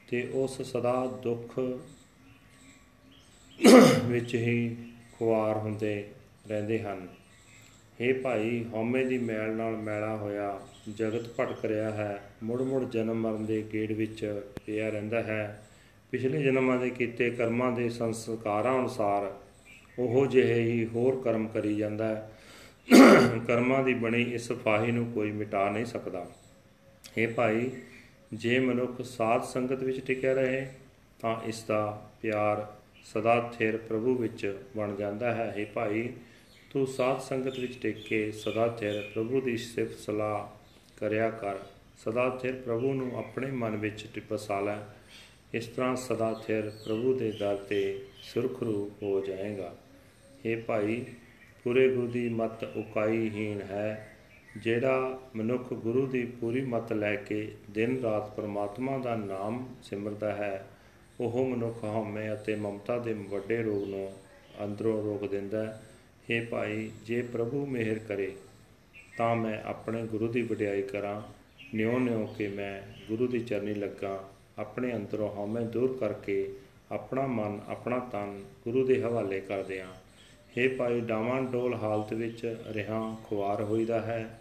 [0.10, 1.60] ਤੇ ਉਸ ਸਦਾ ਦੁੱਖ
[4.06, 4.76] ਵਿੱਚ ਹੀ
[5.20, 6.12] ਖੁਆਰ ਹੁੰਦੇ
[6.48, 7.08] ਰਹਿੰਦੇ ਹਨ।
[7.99, 10.59] हे ਭਾਈ ਹਉਮੈ ਦੀ ਮੈਲ ਨਾਲ ਮੈਲਾ ਹੋਇਆ
[10.89, 14.25] ਜਗਤ ਭਟਕ ਰਿਹਾ ਹੈ ਮੁੜ ਮੁੜ ਜਨਮ ਮਰਨ ਦੇ ਗੇੜ ਵਿੱਚ
[14.67, 15.63] ਪਿਆ ਰਹਿੰਦਾ ਹੈ
[16.13, 19.31] ਪਿਛਲੇ ਜਨਮਾਂ ਦੇ ਕੀਤੇ ਕਰਮਾਂ ਦੇ ਸੰਸਕਾਰਾਂ ਅਨੁਸਾਰ
[19.99, 25.31] ਉਹ ਜਿਹੇ ਹੀ ਹੋਰ ਕਰਮ ਕਰੀ ਜਾਂਦਾ ਹੈ ਕਰਮਾਂ ਦੀ ਬਣੀ ਇਸ ਫਾਹੀ ਨੂੰ ਕੋਈ
[25.33, 26.27] ਮਿਟਾ ਨਹੀਂ ਸਕਦਾ
[27.17, 27.71] हे ਭਾਈ
[28.35, 30.67] ਜੇ ਮਨੁੱਖ ਸਾਧ ਸੰਗਤ ਵਿੱਚ ਟਿਕਿਆ ਰਹੇ
[31.21, 31.81] ਤਾਂ ਇਸ ਦਾ
[32.23, 32.67] ਪਿਆਰ
[33.07, 34.47] ਸਦਾ ਥਿਰ ਪ੍ਰਭੂ ਵਿੱਚ
[34.77, 36.09] ਬਣ ਜਾਂਦਾ ਹੈ हे ਭਾਈ
[36.74, 40.48] ਤੂੰ ਸਾਧ ਸੰਗਤ ਵਿੱਚ ਟਿਕ ਕੇ ਸਦਾ ਥਿਰ ਪ੍ਰਭੂ ਦੀ ਸਿਫਤ ਸਲਾਹ
[41.00, 41.56] ਕਰਿਆ ਕਰ।
[41.98, 44.78] ਸਦਾ ਥਿਰ ਪ੍ਰਭੂ ਨੂੰ ਆਪਣੇ ਮਨ ਵਿੱਚ ਵਸਾ ਲੈ।
[45.54, 49.76] ਇਸ ਤਰ੍ਹਾਂ ਸਦਾ ਥਿਰ ਪ੍ਰਭੂ ਦੇ ਦਰ ਤੇ ਸੁਰਖਰੂ ਹੋ ਜਾਏਗਾ।
[50.48, 51.06] हे ਭਾਈ,
[51.64, 54.18] ਪੂਰੇ ਗੁਰੂ ਦੀ ਮਤ ਉਕਾਈਹੀਨ ਹੈ,
[54.58, 60.68] ਜਿਹੜਾ ਮਨੁੱਖ ਗੁਰੂ ਦੀ ਪੂਰੀ ਮਤ ਲੈ ਕੇ ਦਿਨ ਰਾਤ ਪਰਮਾਤਮਾ ਦਾ ਨਾਮ ਸਿਮਰਦਾ ਹੈ,
[61.20, 64.12] ਉਹ ਮਨੁੱਖ ਹਉਮੈ ਅਤੇ ਮਮਤਾ ਦੇ ਵੱਡੇ ਰੋਗ ਨੂੰ
[64.64, 65.82] ਅੰਦਰੋਂ ਰੋਕ ਦਿੰਦਾ ਹੈ।
[66.32, 68.36] हे ਭਾਈ, ਜੇ ਪ੍ਰਭੂ ਮਿਹਰ ਕਰੇ,
[69.18, 71.22] ਤਾਂ ਮੈਂ ਆਪਣੇ ਗੁਰੂ ਦੀ ਵਡਿਆਈ ਕਰਾਂ।
[71.76, 76.54] ਨਿਉ ਨਿਉ ਕੇ ਮੈਂ ਗੁਰੂ ਦੀ ਚਰਨੀ ਲੱਗਾ। ਆਪਣੇ ਅੰਦਰੋਂ ਹਉਮੈ ਦੂਰ ਕਰਕੇ
[76.92, 79.88] ਆਪਣਾ ਮਨ, ਆਪਣਾ ਤਨ ਗੁਰੂ ਦੇ ਹਵਾਲੇ ਕਰ ਦਿਆਂ।
[80.58, 84.40] ਹੇ ਭਾਈ, ਡਾਵਾਂ ਡੋਲ ਹਾਲਤ ਵਿੱਚ ਰਿਹਾ, ਖੁਆਰ ਹੋਈਦਾ ਹੈ।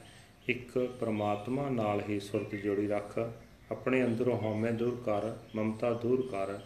[0.48, 3.30] ਇੱਕ ਪ੍ਰਮਾਤਮਾ ਨਾਲ ਹੀ ਸੁਰਤ ਜੋੜੀ ਰੱਖ।
[3.70, 6.58] ਆਪਣੇ ਅੰਦਰੋਂ ਹਉਮੈ ਦੂਰ ਕਰ, ਮਮਤਾ ਦੂਰ ਕਰ।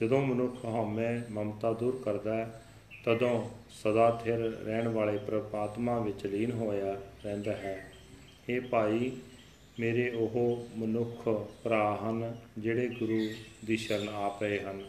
[0.00, 2.62] ਜਦੋਂ ਮਨੁੱਖ ਹਉਮੈ, ਮਮਤਾ ਦੂਰ ਕਰਦਾ ਹੈ
[3.08, 6.92] ਤਦੋਂ ਸਦਾ ਥਿਰ ਰਹਿਣ ਵਾਲੇ ਪ੍ਰਮਾਤਮਾ ਵਿੱਚ ਲੀਨ ਹੋਇਆ
[7.24, 7.92] ਰਹਿੰਦਾ ਹੈ।
[8.48, 9.10] ਇਹ ਭਾਈ,
[9.80, 11.28] ਮੇਰੇ ਉਹ ਮਨੁੱਖ
[11.64, 13.18] ਭਰਾ ਹਨ ਜਿਹੜੇ ਗੁਰੂ
[13.64, 14.82] ਦੀ ਸ਼ਰਨ ਆ ਪਏ ਹਨ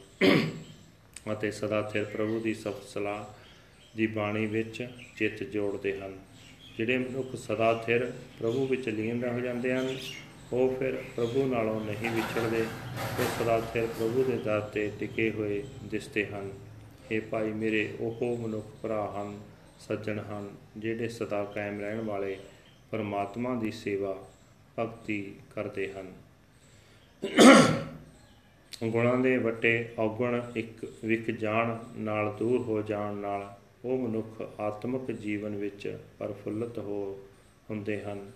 [1.34, 3.26] ਅਤੇ ਸਦਾ ਥਿਰ ਪ੍ਰਭੂ ਦੀ ਸਫਤ ਸਲਾਹ
[3.98, 6.18] ਦੀ ਬਾਣੀ ਵਿੱਚ ਚਿੱਤ ਜੋੜਦੇ ਹਨ।
[6.78, 9.98] ਜਿਹੜੇ ਮਨੁੱਖ ਸਦਾ ਥਿਰ ਪ੍ਰਭੂ ਵਿੱਚ ਲੀਨ ਰਹਿ ਜਾਂਦੇ ਹਨ,
[10.54, 12.66] ਉਹ ਫਿਰ ਪ੍ਰਭੂ ਨਾਲੋਂ ਨਹੀਂ ਵਿਛੜਦੇ,
[13.20, 16.52] ਉਹ ਸਦਾ ਥਿਰ ਪ੍ਰਭੂ ਦੇ ਦਰ ਤੇ ਟਿਕੇ ਹੋਏ ਦਿਸਦੇ ਹਨ।
[17.12, 19.40] ਇਹ ਭਾਈ ਮੇਰੇ, ਉਹ ਮਨੁੱਖ ਭਰਾ ਹਨ,
[19.80, 22.38] ਸੱਜਣ ਹਨ, ਜਿਹੜੇ ਸਦਾ ਕਾਇਮ ਰਹਿਣ ਵਾਲੇ
[22.92, 24.18] ਪਰਮਾਤਮਾ ਦੀ ਸੇਵਾ,
[24.80, 26.14] ਭਗਤੀ ਕਰਦੇ ਹਨ।
[28.84, 33.54] ਗੁਣਾਂ ਦੇ ਵੱਟੇ ਔਗਣ ਇੱਕ ਵਿਕ ਜਾਣ, ਨਾਲ ਦੂਰ ਹੋ ਜਾਣ ਨਾਲ
[33.86, 37.20] ਉਹ ਮਨੁੱਖ ਆਤਮਿਕ ਜੀਵਨ ਵਿੱਚ ਪਰਫੁੱਲਤ ਹੋ
[37.70, 38.32] ਹੁੰਦੇ ਹਨ।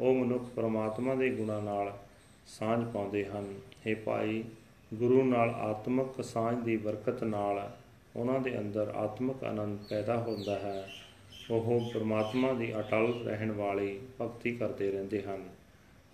[0.00, 1.98] ਉਹ ਮਨੁੱਖ ਪਰਮਾਤਮਾ ਦੇ ਗੁਣਾਂ ਨਾਲ
[2.46, 3.54] ਸਾਂਝ ਪਾਉਂਦੇ ਹਨ।
[3.86, 4.44] ਇਹ ਭਾਈ,
[4.94, 7.70] ਗੁਰੂ ਨਾਲ ਆਤਮਿਕ ਸਾਂਝ ਦੀ ਬਰਕਤ ਨਾਲ
[8.16, 10.88] ਉਹਨਾਂ ਦੇ ਅੰਦਰ ਆਤਮਿਕ ਆਨੰਦ ਪੈਦਾ ਹੁੰਦਾ ਹੈ।
[11.50, 15.48] ਉਹ ਪਰਮਾਤਮਾ ਦੀ ਅਟਲ ਰਹਿਣ ਵਾਲੀ ਭਗਤੀ ਕਰਦੇ ਰਹਿੰਦੇ ਹਨ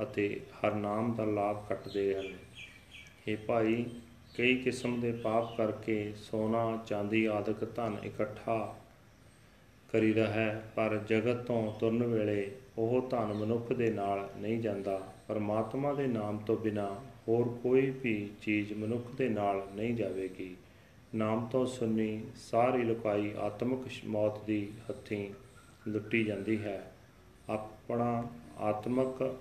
[0.02, 2.32] ਅਤੇ ਹਰ ਨਾਮ ਦਾ ਲਾਭ ਕੱਟਦੇ ਹਨ।
[3.28, 3.86] ਇਹ ਭਾਈ,
[4.38, 8.76] ਕਈ ਕਿਸਮ ਦੇ ਪਾਪ ਕਰਕੇ ਸੋਨਾ, ਚਾਂਦੀ ਆਦਿਕ ਧਨ ਇਕੱਠਾ
[9.92, 15.92] ਕਰੀਦਾ ਹੈ, ਪਰ ਜਗਤ ਤੋਂ ਤੁਰਨ ਵੇਲੇ ਉਹ ਧਨ ਮਨੁੱਖ ਦੇ ਨਾਲ ਨਹੀਂ ਜਾਂਦਾ। ਪਰਮਾਤਮਾ
[15.92, 20.56] ਦੇ ਨਾਮ ਤੋਂ ਬਿਨਾ ਹੋਰ ਕੋਈ ਵੀ ਚੀਜ਼ ਮਨੁੱਖ ਦੇ ਨਾਲ ਨਹੀਂ ਜਾਵੇਗੀ।
[21.14, 25.30] ਨਾਮ ਤੋਂ ਸੁਣੀ ਸਾਰੀ ਲੁਕਾਈ ਆਤਮਿਕ ਮੌਤ ਦੀ ਹੱਥੀਂ
[25.88, 26.92] ਲੁੱਟੀ ਜਾਂਦੀ ਹੈ।
[27.50, 28.28] ਆਪਣਾ
[28.58, 29.38] ਆਤਮਿਕ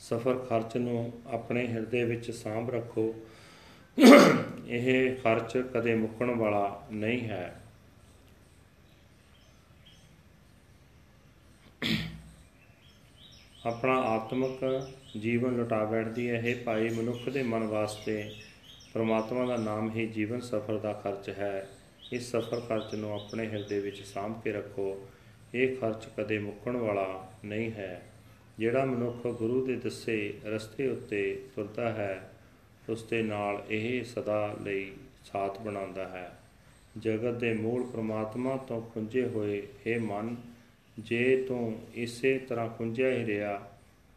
[0.00, 3.14] ਸਫਰ ਖਰਚ ਨੂੰ ਆਪਣੇ ਹਿਰਦੇ ਵਿੱਚ ਸਾਂਭ ਰੱਖੋ।
[4.66, 7.62] ਇਹ ਖਰਚ ਕਦੇ ਮੁੱਕਣ ਵਾਲਾ ਨਹੀਂ ਹੈ।
[13.66, 14.88] ਆਪਣਾ ਆਤਮਿਕ
[15.20, 18.30] ਜੀਵਨ ਲੁਟਾ ਬੈਠਦੀ ਹੈ। ਇਹ ਭਾਈ, ਮਨੁੱਖ ਦੇ ਮਨ ਵਾਸਤੇ
[18.94, 21.68] ਪਰਮਾਤਮਾ ਦਾ ਨਾਮ ਹੀ ਜੀਵਨ ਸਫਰ ਦਾ ਖਰਚ ਹੈ।
[22.12, 25.08] ਇਸ ਸਫਰ ਖਰਚ ਨੂੰ ਆਪਣੇ ਹਿਰਦੇ ਵਿੱਚ ਸਾਂਭ ਕੇ ਰੱਖੋ।
[25.54, 28.02] ਇਹ ਖਰਚ ਕਦੇ ਮੁੱਕਣ ਵਾਲਾ ਨਹੀਂ ਹੈ।
[28.58, 32.30] ਜਿਹੜਾ ਮਨੁੱਖ ਗੁਰੂ ਦੇ ਦੱਸੇ ਰਸਤੇ ਉੱਤੇ ਤੁਰਦਾ ਹੈ,
[32.88, 34.92] ਉਸ ਦੇ ਨਾਲ ਇਹ ਸਦਾ ਲਈ
[35.24, 36.38] ਸਾਥ ਬਣਾਉਂਦਾ ਹੈ।
[36.98, 40.55] ਜਗਤ ਦੇ ਮੂਲ ਪ੍ਰਮਾਤਮਾ ਤੋਂ ਖੁੰਝੇ ਹੋਏ ਇਹ ਮਨ
[40.98, 43.70] ਜੇ ਤੂੰ ਇਸੇ ਤਰ੍ਹਾਂ ਖੁੰਝਿਆ ਹੀ ਰਿਹਾ,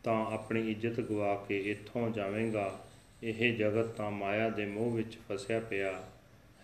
[0.04, 2.86] ਤਾਂ ਆਪਣੀ ਇੱਜ਼ਤ ਗਵਾ ਕੇ ਇੱਥੋਂ ਜਾਵੇਂਗਾ।
[3.24, 6.04] ਇਹ ਜਗਤ ਤਾਂ ਮਾਇਆ ਦੇ ਮੋਹ ਵਿੱਚ ਫਸਿਆ ਪਿਆ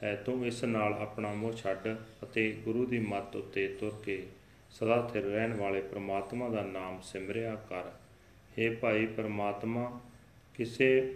[0.04, 4.23] ਹੈ। ਤੂੰ ਇਸ ਨਾਲ ਆਪਣਾ ਮੋਹ ਛੱਡ ਅਤੇ ਗੁਰੂ ਦੀ ਮੱਤ ਉੱਤੇ ਤੁਰ ਕੇ
[4.71, 7.84] ਸਦਾ ਸਥਿਰ ਰਹਿਣ ਵਾਲੇ ਪ੍ਰਮਾਤਮਾ ਦਾ ਨਾਮ ਸਿਮਰਿਆ ਕਰ।
[8.58, 9.99] हे ਭਾਈ ਪ੍ਰਮਾਤਮਾ,
[10.58, 11.15] ਕਿਸੇ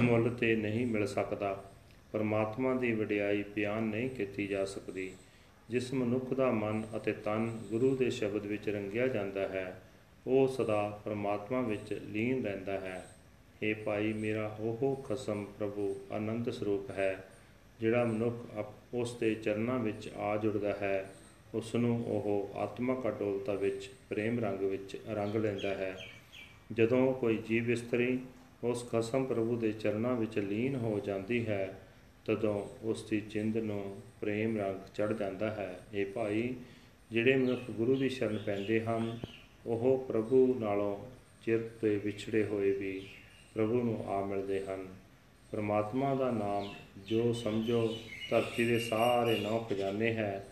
[0.00, 1.64] ਮੁੱਲ ਤੇ ਨਹੀਂ ਮਿਲ ਸਕਦਾ।
[2.12, 5.12] ਪਰਮਾਤਮਾ ਦੀ ਵਡਿਆਈ ਬਿਆਨ ਨਹੀਂ ਕੀਤੀ ਜਾ ਸਕਦੀ।
[5.70, 9.82] ਜਿਸ ਮਨੁੱਖ ਦਾ ਮਨ ਅਤੇ ਤਨ ਗੁਰੂ ਦੇ ਸ਼ਬਦ ਵਿੱਚ ਰੰਗਿਆ ਜਾਂਦਾ ਹੈ,
[10.26, 13.06] ਉਹ ਸਦਾ ਪਰਮਾਤਮਾ ਵਿੱਚ ਲੀਨ ਰਹਿੰਦਾ ਹੈ।
[13.56, 17.24] हे ਭਾਈ, ਮੇਰਾ ਉਹ ਖਸਮ ਪ੍ਰਭੂ ਆਨੰਦ ਸਰੂਪ ਹੈ,
[17.80, 21.12] ਜਿਹੜਾ ਮਨੁੱਖ ਉਸ ਦੇ ਚਰਨਾਂ ਵਿੱਚ ਆ ਜੁੜਦਾ ਹੈ।
[21.54, 25.96] ਉਸ ਨੂੰ ਉਹ ਆਤਮਕ ਅਡੋਲਤਾ ਵਿੱਚ, ਪ੍ਰੇਮ ਰੰਗ ਵਿੱਚ ਰੰਗ ਲੈਂਦਾ ਹੈ।
[26.72, 28.18] ਜਦੋਂ ਕੋਈ ਜੀਵ ਇਸਤਰੀ
[28.64, 31.80] ਉਸ ਖਸਮ ਪ੍ਰਭੂ ਦੇ ਚਰਨਾਂ ਵਿੱਚ ਲੀਨ ਹੋ ਜਾਂਦੀ ਹੈ
[32.30, 36.54] ਤਦੋਂ ਉਸ ਦੀ ਜਿੰਦ ਨੂੰ ਪ੍ਰੇਮ ਰੰਗ ਚੜ ਜਾਂਦਾ ਹੈ। ਇਹ ਭਾਈ,
[37.10, 39.18] ਜਿਹੜੇ ਮਨੁੱਖ ਗੁਰੂ ਦੀ ਸ਼ਰਨ ਪੈਂਦੇ ਹਨ,
[39.66, 40.98] ਉਹ ਪ੍ਰਭੂ ਨਾਲੋਂ
[41.44, 43.08] ਚਿਰ ਤੇ ਵਿਛੜੇ ਹੋਏ ਵੀ
[43.54, 44.86] ਪ੍ਰਭੂ ਨੂੰ ਆ ਮਿਲਦੇ ਹਨ।
[45.52, 46.74] ਪਰਮਾਤਮਾ ਦਾ ਨਾਮ
[47.06, 47.96] ਜੋ ਸਮਝੋ
[48.30, 50.44] ਧਰਤੀ ਦੇ ਸਾਰੇ ਨੌ ਖਜ਼ਾਨੇ ਹੈ,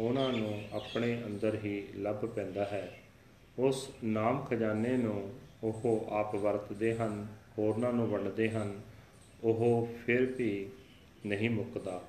[0.00, 2.98] ਉਹਨਾਂ ਨੂੰ ਆਪਣੇ ਅੰਦਰ ਹੀ ਲੱਭ ਪੈਂਦਾ ਹੈ।
[3.58, 7.26] ਉਸ ਨਾਮ ਖਜ਼ਾਨੇ ਨੂੰ ਉਹ ਆਪ ਵਰਤਦੇ ਹਨ,
[7.58, 8.80] ਹੋਰਨਾਂ ਨੂੰ ਵੰਡਦੇ ਹਨ,
[9.44, 10.66] ਉਹ ਫਿਰ ਵੀ
[11.26, 12.02] ਨਹੀਂ ਮੁੱਕਦਾ।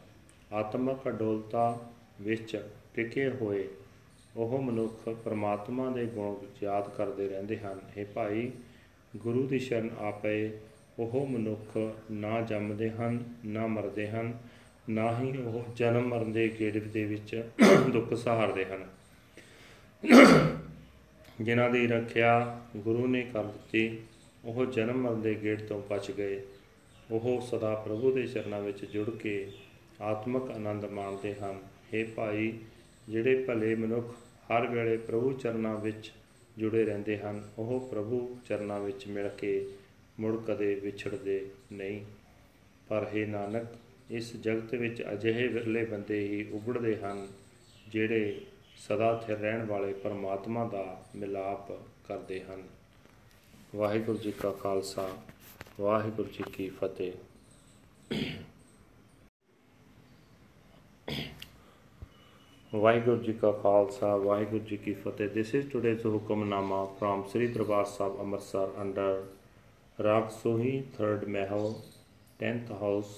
[0.54, 3.68] ਆਤਮਕ ਅਡੋਲਤਾ ਵਿੱਚ ਟਿਕੇ ਹੋਏ
[4.36, 8.52] ਉਹ ਮਨੁੱਖ ਪਰਮਾਤਮਾ ਦੇ ਗੁਣ ਯਾਦ ਕਰਦੇ ਰਹਿੰਦੇ ਹਨ। ਇਹ ਭਾਈ,
[9.18, 10.52] ਗੁਰੂ ਦੀ ਸ਼ਰਨ ਆਪੇ
[11.00, 11.78] ਉਹ ਮਨੁੱਖ
[12.12, 14.38] ਨਾ ਜੰਮਦੇ ਹਨ, ਨਾ ਮਰਦੇ ਹਨ,
[14.90, 17.44] ਨਾ ਹੀ ਉਹ ਜਨਮ ਮਰਨ ਦੇ ਗੇੜ ਦੇ ਵਿੱਚ
[17.90, 18.88] ਦੁੱਖ ਸਹਾਰਦੇ ਹਨ।
[21.42, 24.00] ਜਿਨ੍ਹਾਂ ਦੀ ਰੱਖਿਆ ਗੁਰੂ ਨੇ ਕਰ ਦਿੱਤੀ,
[24.46, 26.44] ਉਹ ਜਨਮ ਮਰਨ ਦੇ ਗੇੜ ਤੋਂ ਬਚ ਗਏ।
[27.12, 29.52] ਉਹ ਸਦਾ ਪ੍ਰਭੂ ਦੇ ਚਰਨਾਂ ਵਿੱਚ ਜੁੜ ਕੇ
[30.02, 31.62] ਆਤਮਿਕ ਆਨੰਦ ਮਾਣਦੇ ਹਨ।
[31.94, 32.60] हे ਭਾਈ,
[33.10, 34.16] ਜਿਹੜੇ ਭਲੇ ਮਨੁੱਖ
[34.52, 36.12] ਹਰ ਵੇਲੇ ਪ੍ਰਭੂ ਚਰਨਾਂ ਵਿੱਚ
[36.58, 39.70] ਜੁੜੇ ਰਹਿੰਦੇ ਹਨ, ਉਹ ਪ੍ਰਭੂ ਚਰਨਾਂ ਵਿੱਚ ਮਿਲ ਕੇ
[40.20, 42.06] ਮੁੜ ਕਦੇ ਵਿਛੜਦੇ ਨਹੀਂ।
[42.88, 43.68] ਪਰ हे ਨਾਨਕ,
[44.12, 47.28] ਇਸ ਜਗਤ ਵਿੱਚ ਅਜਿਹੇ ਵਿਰਲੇ ਬੰਦੇ ਹੀ ਉਭੜਦੇ ਹਨ,
[47.88, 48.42] ਜਿਹੜੇ
[48.78, 51.72] ਸਦਾ ਸਥਿਰ ਰਹਿਣ ਵਾਲੇ ਪਰਮਾਤਮਾ ਦਾ ਮਿਲਾਪ
[52.08, 52.64] ਕਰਦੇ ਹਨ।
[53.76, 55.10] ਵਾਹਿਗੁਰੂ ਜੀ ਕਾ ਖਾਲਸਾ।
[55.82, 57.12] ਵਾਹਿਗੁਰੂ ਜੀ ਕੀ ਫਤਿਹ
[62.76, 67.86] ਵਾਹਿਗੁਰੂ ਜੀ ਕਾ ਖਾਲਸਾ ਵਾਹਿਗੁਰੂ ਜੀ ਕੀ ਫਤਿਹ this is today's Hukamnama from Sri Darbar
[67.86, 69.26] Sahib Amritsar under
[70.04, 71.74] Raag Suhi 3rd Mehl
[72.44, 73.14] 10th house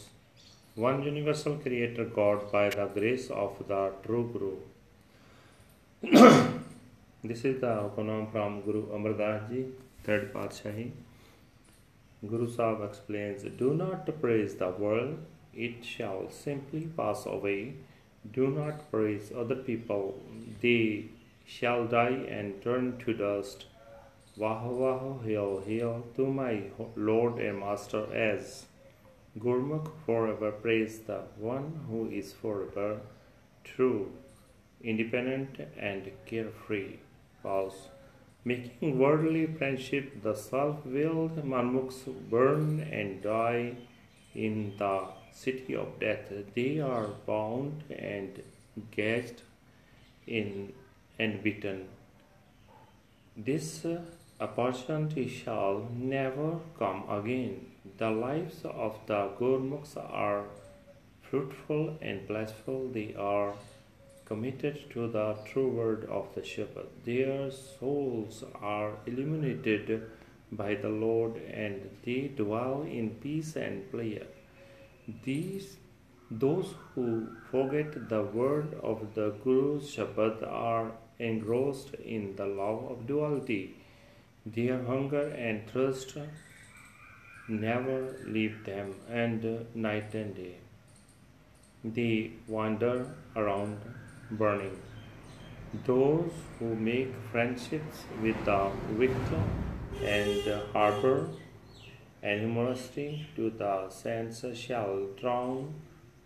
[0.86, 4.56] one universal creator god by the grace of the true guru
[7.28, 9.64] this is the hukamnama from guru amardas ji
[10.08, 10.90] third patshahi
[12.28, 15.18] guru sahib explains do not praise the world
[15.68, 17.60] it shall simply pass away
[18.34, 20.20] do not praise other people,
[20.62, 21.06] they
[21.46, 23.66] shall die and turn to dust.
[24.38, 26.64] Vaho Vaho, hail, hail to my
[26.96, 28.66] Lord and Master as
[29.40, 33.02] Gurmukh forever praise the one who is forever
[33.64, 34.12] true,
[34.82, 36.98] independent and carefree.
[37.44, 37.90] Pause.
[38.48, 43.74] Making worldly friendship the self-willed Manmukhs burn and die
[44.36, 46.32] in the city of death.
[46.54, 48.44] They are bound and
[48.92, 49.42] gagged
[50.28, 50.74] in
[51.18, 51.88] and beaten.
[53.36, 53.84] This
[54.40, 57.72] opportunity shall never come again.
[57.98, 60.44] The lives of the Gurmukhs are
[61.24, 62.90] fruitful and blissful.
[62.90, 63.56] They are
[64.26, 66.88] committed to the true word of the shepherd.
[67.04, 70.10] Their souls are illuminated
[70.52, 74.28] by the Lord and they dwell in peace and pleasure.
[75.24, 75.78] These,
[76.32, 83.08] those who forget the word of the Guru's Shabad are engrossed in the love of
[83.08, 83.76] duality.
[84.46, 86.18] Their hunger and thirst
[87.48, 90.56] never leave them, and night and day
[91.94, 93.78] they wander around
[94.32, 94.78] burning.
[95.86, 99.44] Those who make friendships with the wicked
[100.04, 101.30] and harbor
[102.24, 105.74] animosity to the saints shall drown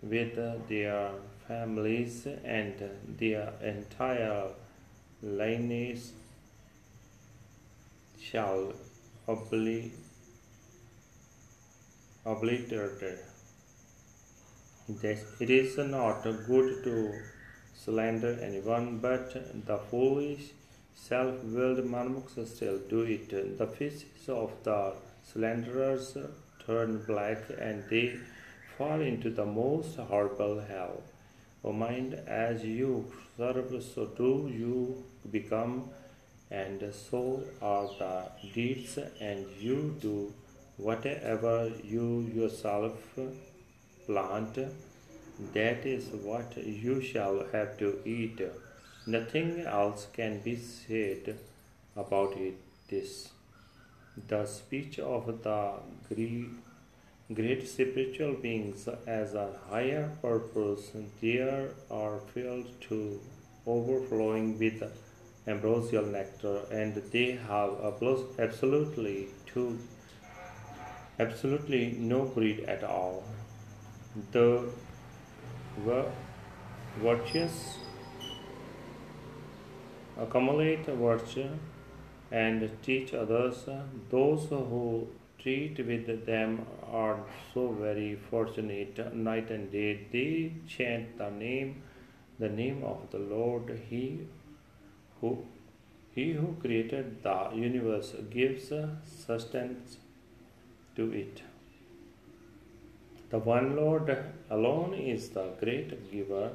[0.01, 0.35] with
[0.69, 1.11] their
[1.47, 2.75] families and
[3.17, 4.49] their entire
[5.21, 6.03] lineage
[8.21, 8.73] shall
[9.27, 9.91] obli-
[12.25, 13.19] obliterated.
[14.87, 17.13] It is not good to
[17.83, 19.33] slander anyone, but
[19.65, 20.51] the foolish,
[20.95, 23.57] self-willed Manmukhs still do it.
[23.57, 26.17] The faces of the slanderers
[26.65, 28.19] turn black and they
[28.77, 31.01] fall into the most horrible hell.
[31.63, 35.89] O mind, as you serve, so do you become,
[36.49, 38.13] and so are the
[38.53, 40.33] deeds, and you do
[40.77, 42.93] whatever you yourself
[44.05, 44.57] plant.
[45.53, 48.41] That is what you shall have to eat.
[49.07, 51.39] Nothing else can be said
[51.95, 52.55] about it.
[52.89, 53.29] This
[54.27, 55.75] the speech of the
[57.33, 63.21] great spiritual beings as a higher purpose, there are filled to
[63.65, 64.83] overflowing with
[65.47, 67.71] ambrosial nectar, and they have
[68.39, 69.77] absolutely to
[71.19, 73.23] absolutely no greed at all.
[74.31, 74.69] The
[77.01, 77.77] virtuous
[80.17, 81.49] accumulate virtue
[82.31, 83.67] and teach others.
[84.09, 85.07] Those who
[85.41, 87.19] treat with them are
[87.53, 90.05] so very fortunate night and day.
[90.11, 91.83] They chant the name,
[92.37, 93.79] the name of the Lord.
[93.89, 94.27] He
[95.21, 95.45] who
[96.11, 98.73] he who created the universe gives
[99.05, 99.97] sustenance
[100.95, 101.43] to it.
[103.29, 104.17] The one Lord
[104.49, 106.51] alone is the great giver.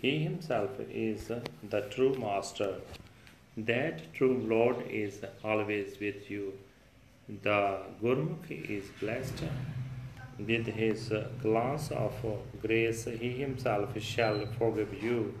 [0.00, 1.30] He himself is
[1.70, 2.76] the true master.
[3.56, 6.54] That true Lord is always with you.
[7.42, 9.44] The Gurmukh is blessed
[10.38, 12.14] with his glance of
[12.62, 13.04] grace.
[13.04, 15.34] He himself shall forgive you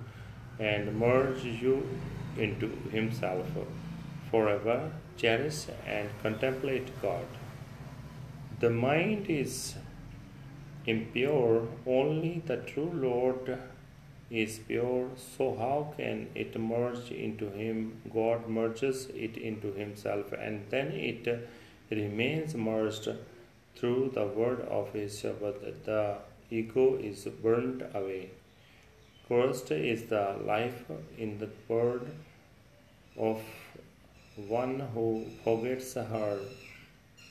[0.58, 1.88] and merge you
[2.36, 3.46] into himself
[4.30, 4.92] forever.
[5.16, 7.26] Cherish and contemplate God.
[8.60, 9.74] The mind is
[10.86, 13.58] impure, only the true Lord
[14.30, 18.00] is pure, so how can it merge into Him?
[18.12, 21.48] God merges it into Himself, and then it
[21.90, 23.08] remains merged
[23.76, 25.84] through the word of His Shabbat.
[25.84, 26.16] The
[26.50, 28.30] ego is burned away.
[29.28, 30.84] Cursed is the life
[31.16, 32.06] in the word
[33.16, 33.42] of
[34.36, 36.38] one who forgets her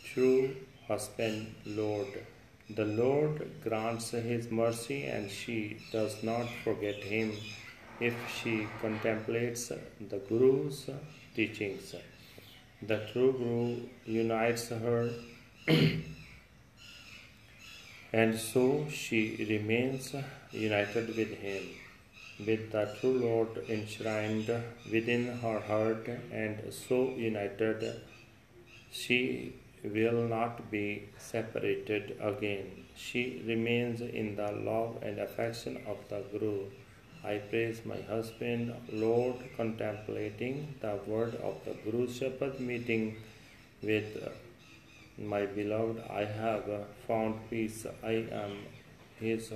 [0.06, 0.56] true
[0.88, 2.26] husband, Lord.
[2.70, 7.34] The Lord grants His mercy and she does not forget Him
[8.00, 10.90] if she contemplates the Guru's
[11.36, 11.94] teachings.
[12.82, 15.10] The true Guru unites her
[18.14, 20.16] and so she remains
[20.52, 21.64] united with Him.
[22.40, 24.50] with the true Lord enshrined
[24.92, 28.02] within her heart and so united,
[28.92, 32.86] she will not be separated again.
[32.96, 36.66] She remains in the love and affection of the Guru.
[37.24, 43.18] I praise my husband, Lord, contemplating the word of the Guru Shabad meeting
[43.82, 44.30] with
[45.18, 46.04] my beloved.
[46.10, 46.66] I have
[47.08, 47.86] found peace.
[48.04, 48.58] I am
[49.20, 49.54] his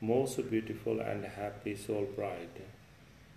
[0.00, 2.62] most beautiful and happy soul bride.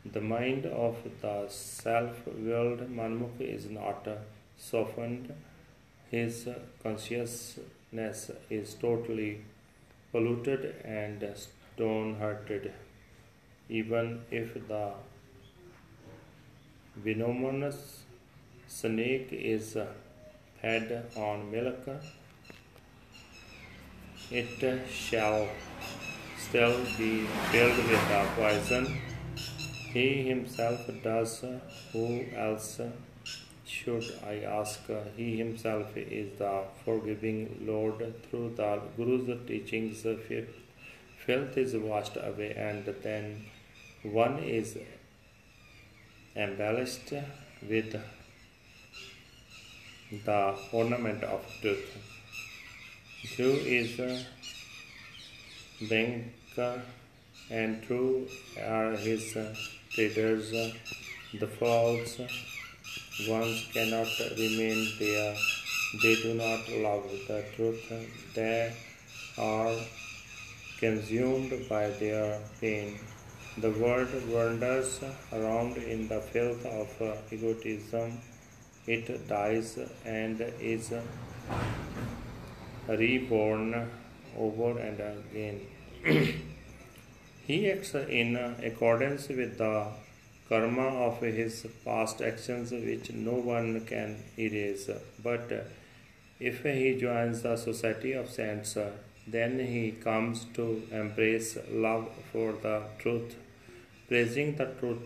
[0.05, 4.07] The mind of the self-willed Manmukh is not
[4.57, 5.33] softened.
[6.13, 6.47] His
[6.83, 8.19] consciousness
[8.57, 9.31] is totally
[10.11, 12.71] polluted and stone-hearted.
[13.67, 14.91] Even if the
[16.95, 18.03] venomous
[18.67, 19.75] snake is
[20.61, 21.89] fed on milk,
[24.29, 25.47] it shall
[26.37, 28.85] still be filled with the poison
[29.93, 31.43] he himself does.
[31.91, 32.81] Who else
[33.73, 34.89] should I ask?
[34.89, 38.01] Uh, he himself is the forgiving Lord.
[38.25, 40.05] Through the Guru's teachings,
[41.25, 43.45] filth is washed away, and then
[44.03, 44.77] one is
[46.35, 47.13] embellished
[47.67, 47.95] with
[50.25, 51.97] the ornament of truth.
[53.35, 54.23] True is uh,
[55.89, 56.81] banker
[57.49, 58.27] and true
[58.61, 59.35] are his
[59.89, 60.51] traders.
[61.39, 62.19] The false
[63.27, 65.35] ones cannot remain there.
[66.01, 67.91] They do not love the truth.
[68.33, 68.73] They
[69.37, 69.75] are
[70.79, 72.99] consumed by their pain.
[73.57, 74.99] The world wanders
[75.31, 76.89] around in the filth of
[77.31, 78.19] egotism.
[78.87, 80.91] It dies and is
[82.87, 83.89] reborn
[84.37, 85.61] over and again.
[87.47, 89.87] he acts in accordance with the
[90.49, 94.89] karma of his past actions, which no one can erase.
[95.23, 95.67] But
[96.39, 98.77] if he joins the society of saints,
[99.25, 103.35] then he comes to embrace love for the truth,
[104.07, 104.99] praising the truth,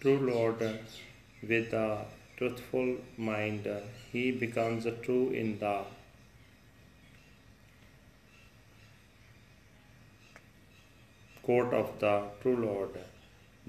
[0.00, 0.60] true Lord
[1.42, 2.04] with a
[2.36, 3.66] truthful mind.
[4.12, 5.84] He becomes true in the
[11.42, 12.90] court of the true Lord.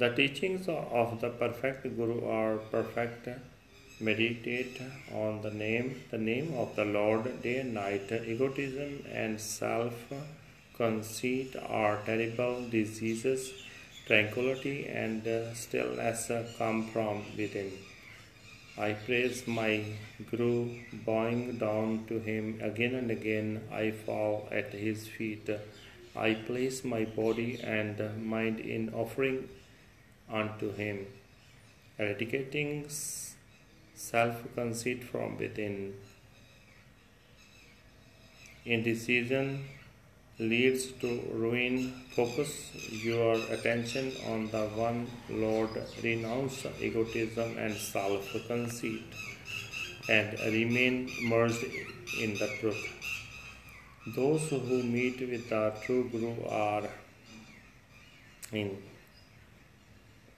[0.02, 3.28] The teachings of the perfect Guru are perfect.
[4.00, 4.82] Meditate
[5.14, 8.12] on the name, the name of the Lord day and night.
[8.12, 9.94] Egotism and self
[10.76, 13.54] conceit are terrible diseases.
[14.08, 15.22] Tranquility and
[15.56, 17.72] stillness come from within.
[18.80, 19.84] I praise my
[20.32, 23.62] Guru, bowing down to him again and again.
[23.72, 25.48] I fall at his feet.
[26.16, 27.98] I place my body and
[28.36, 29.48] mind in offering
[30.32, 31.06] unto Him,
[31.98, 32.88] eradicating
[33.96, 35.94] self conceit from within.
[38.66, 39.66] Indecision
[40.40, 41.94] leads to ruin.
[42.16, 45.70] Focus your attention on the one Lord,
[46.04, 49.04] renounce egotism and self conceit,
[50.10, 51.64] and remain merged
[52.20, 52.88] in the truth.
[54.16, 56.90] Those who meet with the true Guru are
[58.52, 58.78] in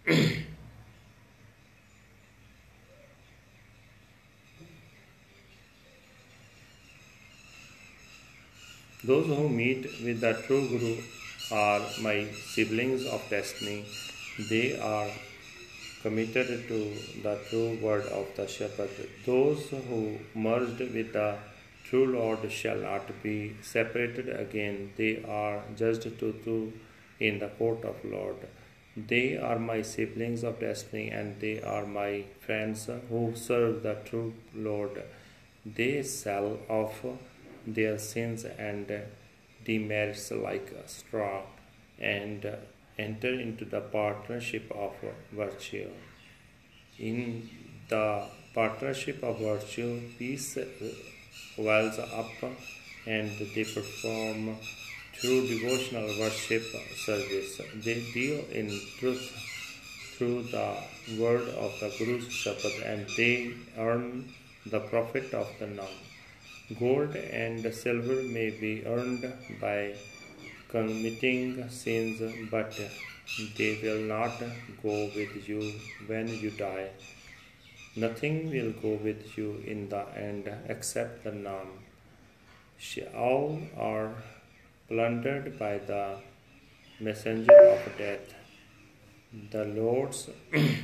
[9.06, 10.98] Those who meet with the true Guru
[11.52, 13.86] are my siblings of destiny.
[14.50, 15.08] They are
[16.02, 18.90] committed to the true word of the Shabad.
[19.26, 21.38] Those who merged with the
[21.86, 24.92] true Lord shall not be separated again.
[24.98, 26.74] They are judged to two
[27.22, 28.36] in the court of Lord.
[28.96, 34.34] They are my siblings of destiny, and they are my friends who serve the true
[34.54, 35.04] Lord.
[35.66, 37.04] They sell off
[37.66, 38.92] their sins and
[39.66, 41.42] demerits like straw
[42.00, 42.46] and
[43.00, 44.94] enter into the partnership of
[45.32, 45.90] virtue.
[47.00, 47.50] In
[47.90, 50.58] the partnership of virtue, peace
[51.58, 52.30] wells up
[53.08, 54.58] and they perform
[55.14, 56.64] through devotional worship
[56.96, 57.62] service.
[57.76, 58.68] They deal in
[59.00, 59.26] truth
[60.18, 60.78] through the
[61.20, 64.30] word of the Guru's Shabad and they earn
[64.66, 65.96] the profit of the Nam.
[66.80, 69.96] Gold and silver may be earned by
[70.70, 72.80] committing sins, but
[73.58, 74.40] they will not
[74.82, 75.74] go with you
[76.08, 76.90] when you die.
[77.96, 81.68] Nothing will go with you in the end except the Nam.
[83.16, 84.16] All are
[84.88, 86.18] plundered by the
[87.00, 88.34] messenger of death.
[89.52, 90.30] The Lord's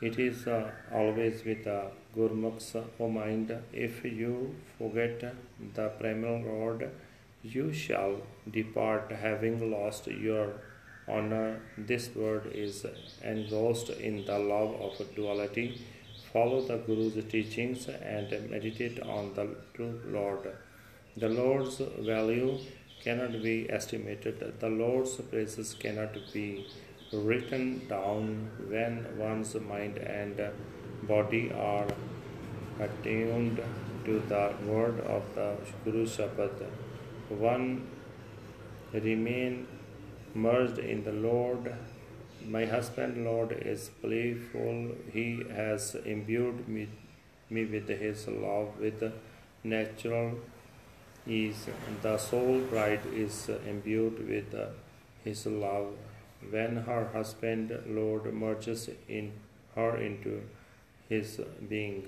[0.00, 3.52] It is uh, always with the Gurmukh's O mind.
[3.72, 5.34] If you forget
[5.74, 6.88] the primal Lord,
[7.42, 10.52] you shall depart having lost your
[11.08, 11.60] honor.
[11.76, 12.86] This word is
[13.24, 15.80] engrossed in the love of duality.
[16.32, 20.46] Follow the Guru's teachings and meditate on the true Lord.
[21.16, 22.58] The Lord's value
[23.02, 24.60] cannot be estimated.
[24.60, 26.66] The Lord's praises cannot be
[27.12, 30.40] written down when one's mind and
[31.02, 31.86] body are
[32.80, 33.60] attuned
[34.04, 36.68] to the word of the Guru Shabad
[37.28, 37.86] one
[38.92, 39.66] remain
[40.34, 41.74] merged in the Lord.
[42.44, 44.92] My husband, Lord, is playful.
[45.12, 46.88] He has imbued me,
[47.50, 49.12] me with his love, with
[49.62, 50.38] natural
[51.26, 51.66] ease.
[52.02, 54.54] The soul bride is imbued with
[55.24, 55.94] his love.
[56.50, 59.32] When her husband, Lord, merges in
[59.74, 60.42] her into
[61.08, 62.06] his being,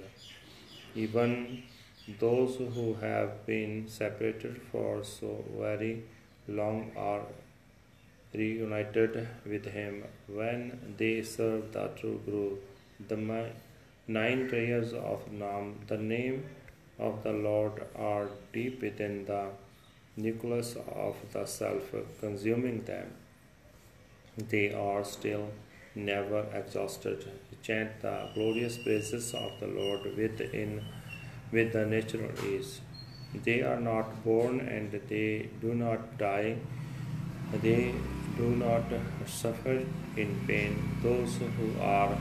[0.94, 1.62] even
[2.18, 6.04] those who have been separated for so very
[6.48, 7.22] long are
[8.32, 12.56] reunited with him when they serve the true Guru.
[13.08, 13.50] The
[14.06, 16.44] nine prayers of Nam, the name
[16.98, 19.48] of the Lord, are deep within the
[20.16, 23.12] nucleus of the self, consuming them.
[24.48, 25.50] They are still
[25.94, 27.30] never exhausted.
[27.62, 30.84] Chant the glorious praises of the Lord within
[31.52, 32.80] with the natural ease.
[33.44, 36.56] They are not born and they do not die.
[37.62, 37.94] They
[38.36, 38.84] do not
[39.26, 39.82] suffer
[40.16, 40.98] in pain.
[41.02, 42.16] Those who are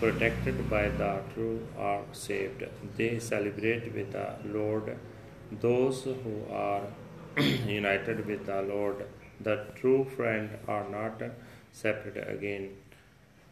[0.00, 2.64] protected by the true are saved.
[2.96, 4.96] They celebrate with the Lord.
[5.60, 6.82] Those who are
[7.66, 9.06] united with the Lord,
[9.40, 11.22] the true friend, are not
[11.71, 12.69] separate again.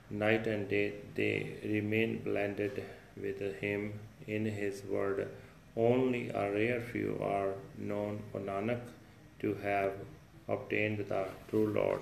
[0.10, 2.84] Night and day they remain blended
[3.18, 3.94] with Him
[4.28, 5.28] in His word.
[5.76, 8.80] Only a rare few are known, O Nanak,
[9.40, 9.94] to have
[10.48, 12.02] obtained the true Lord.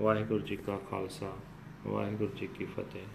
[0.00, 1.32] Waheguru ji ਕਾ ਖਾਲਸਾ
[1.86, 3.02] ਵਾਹਿਗੁਰੂ ਜੀ ਕੀ ਫਤਿਹ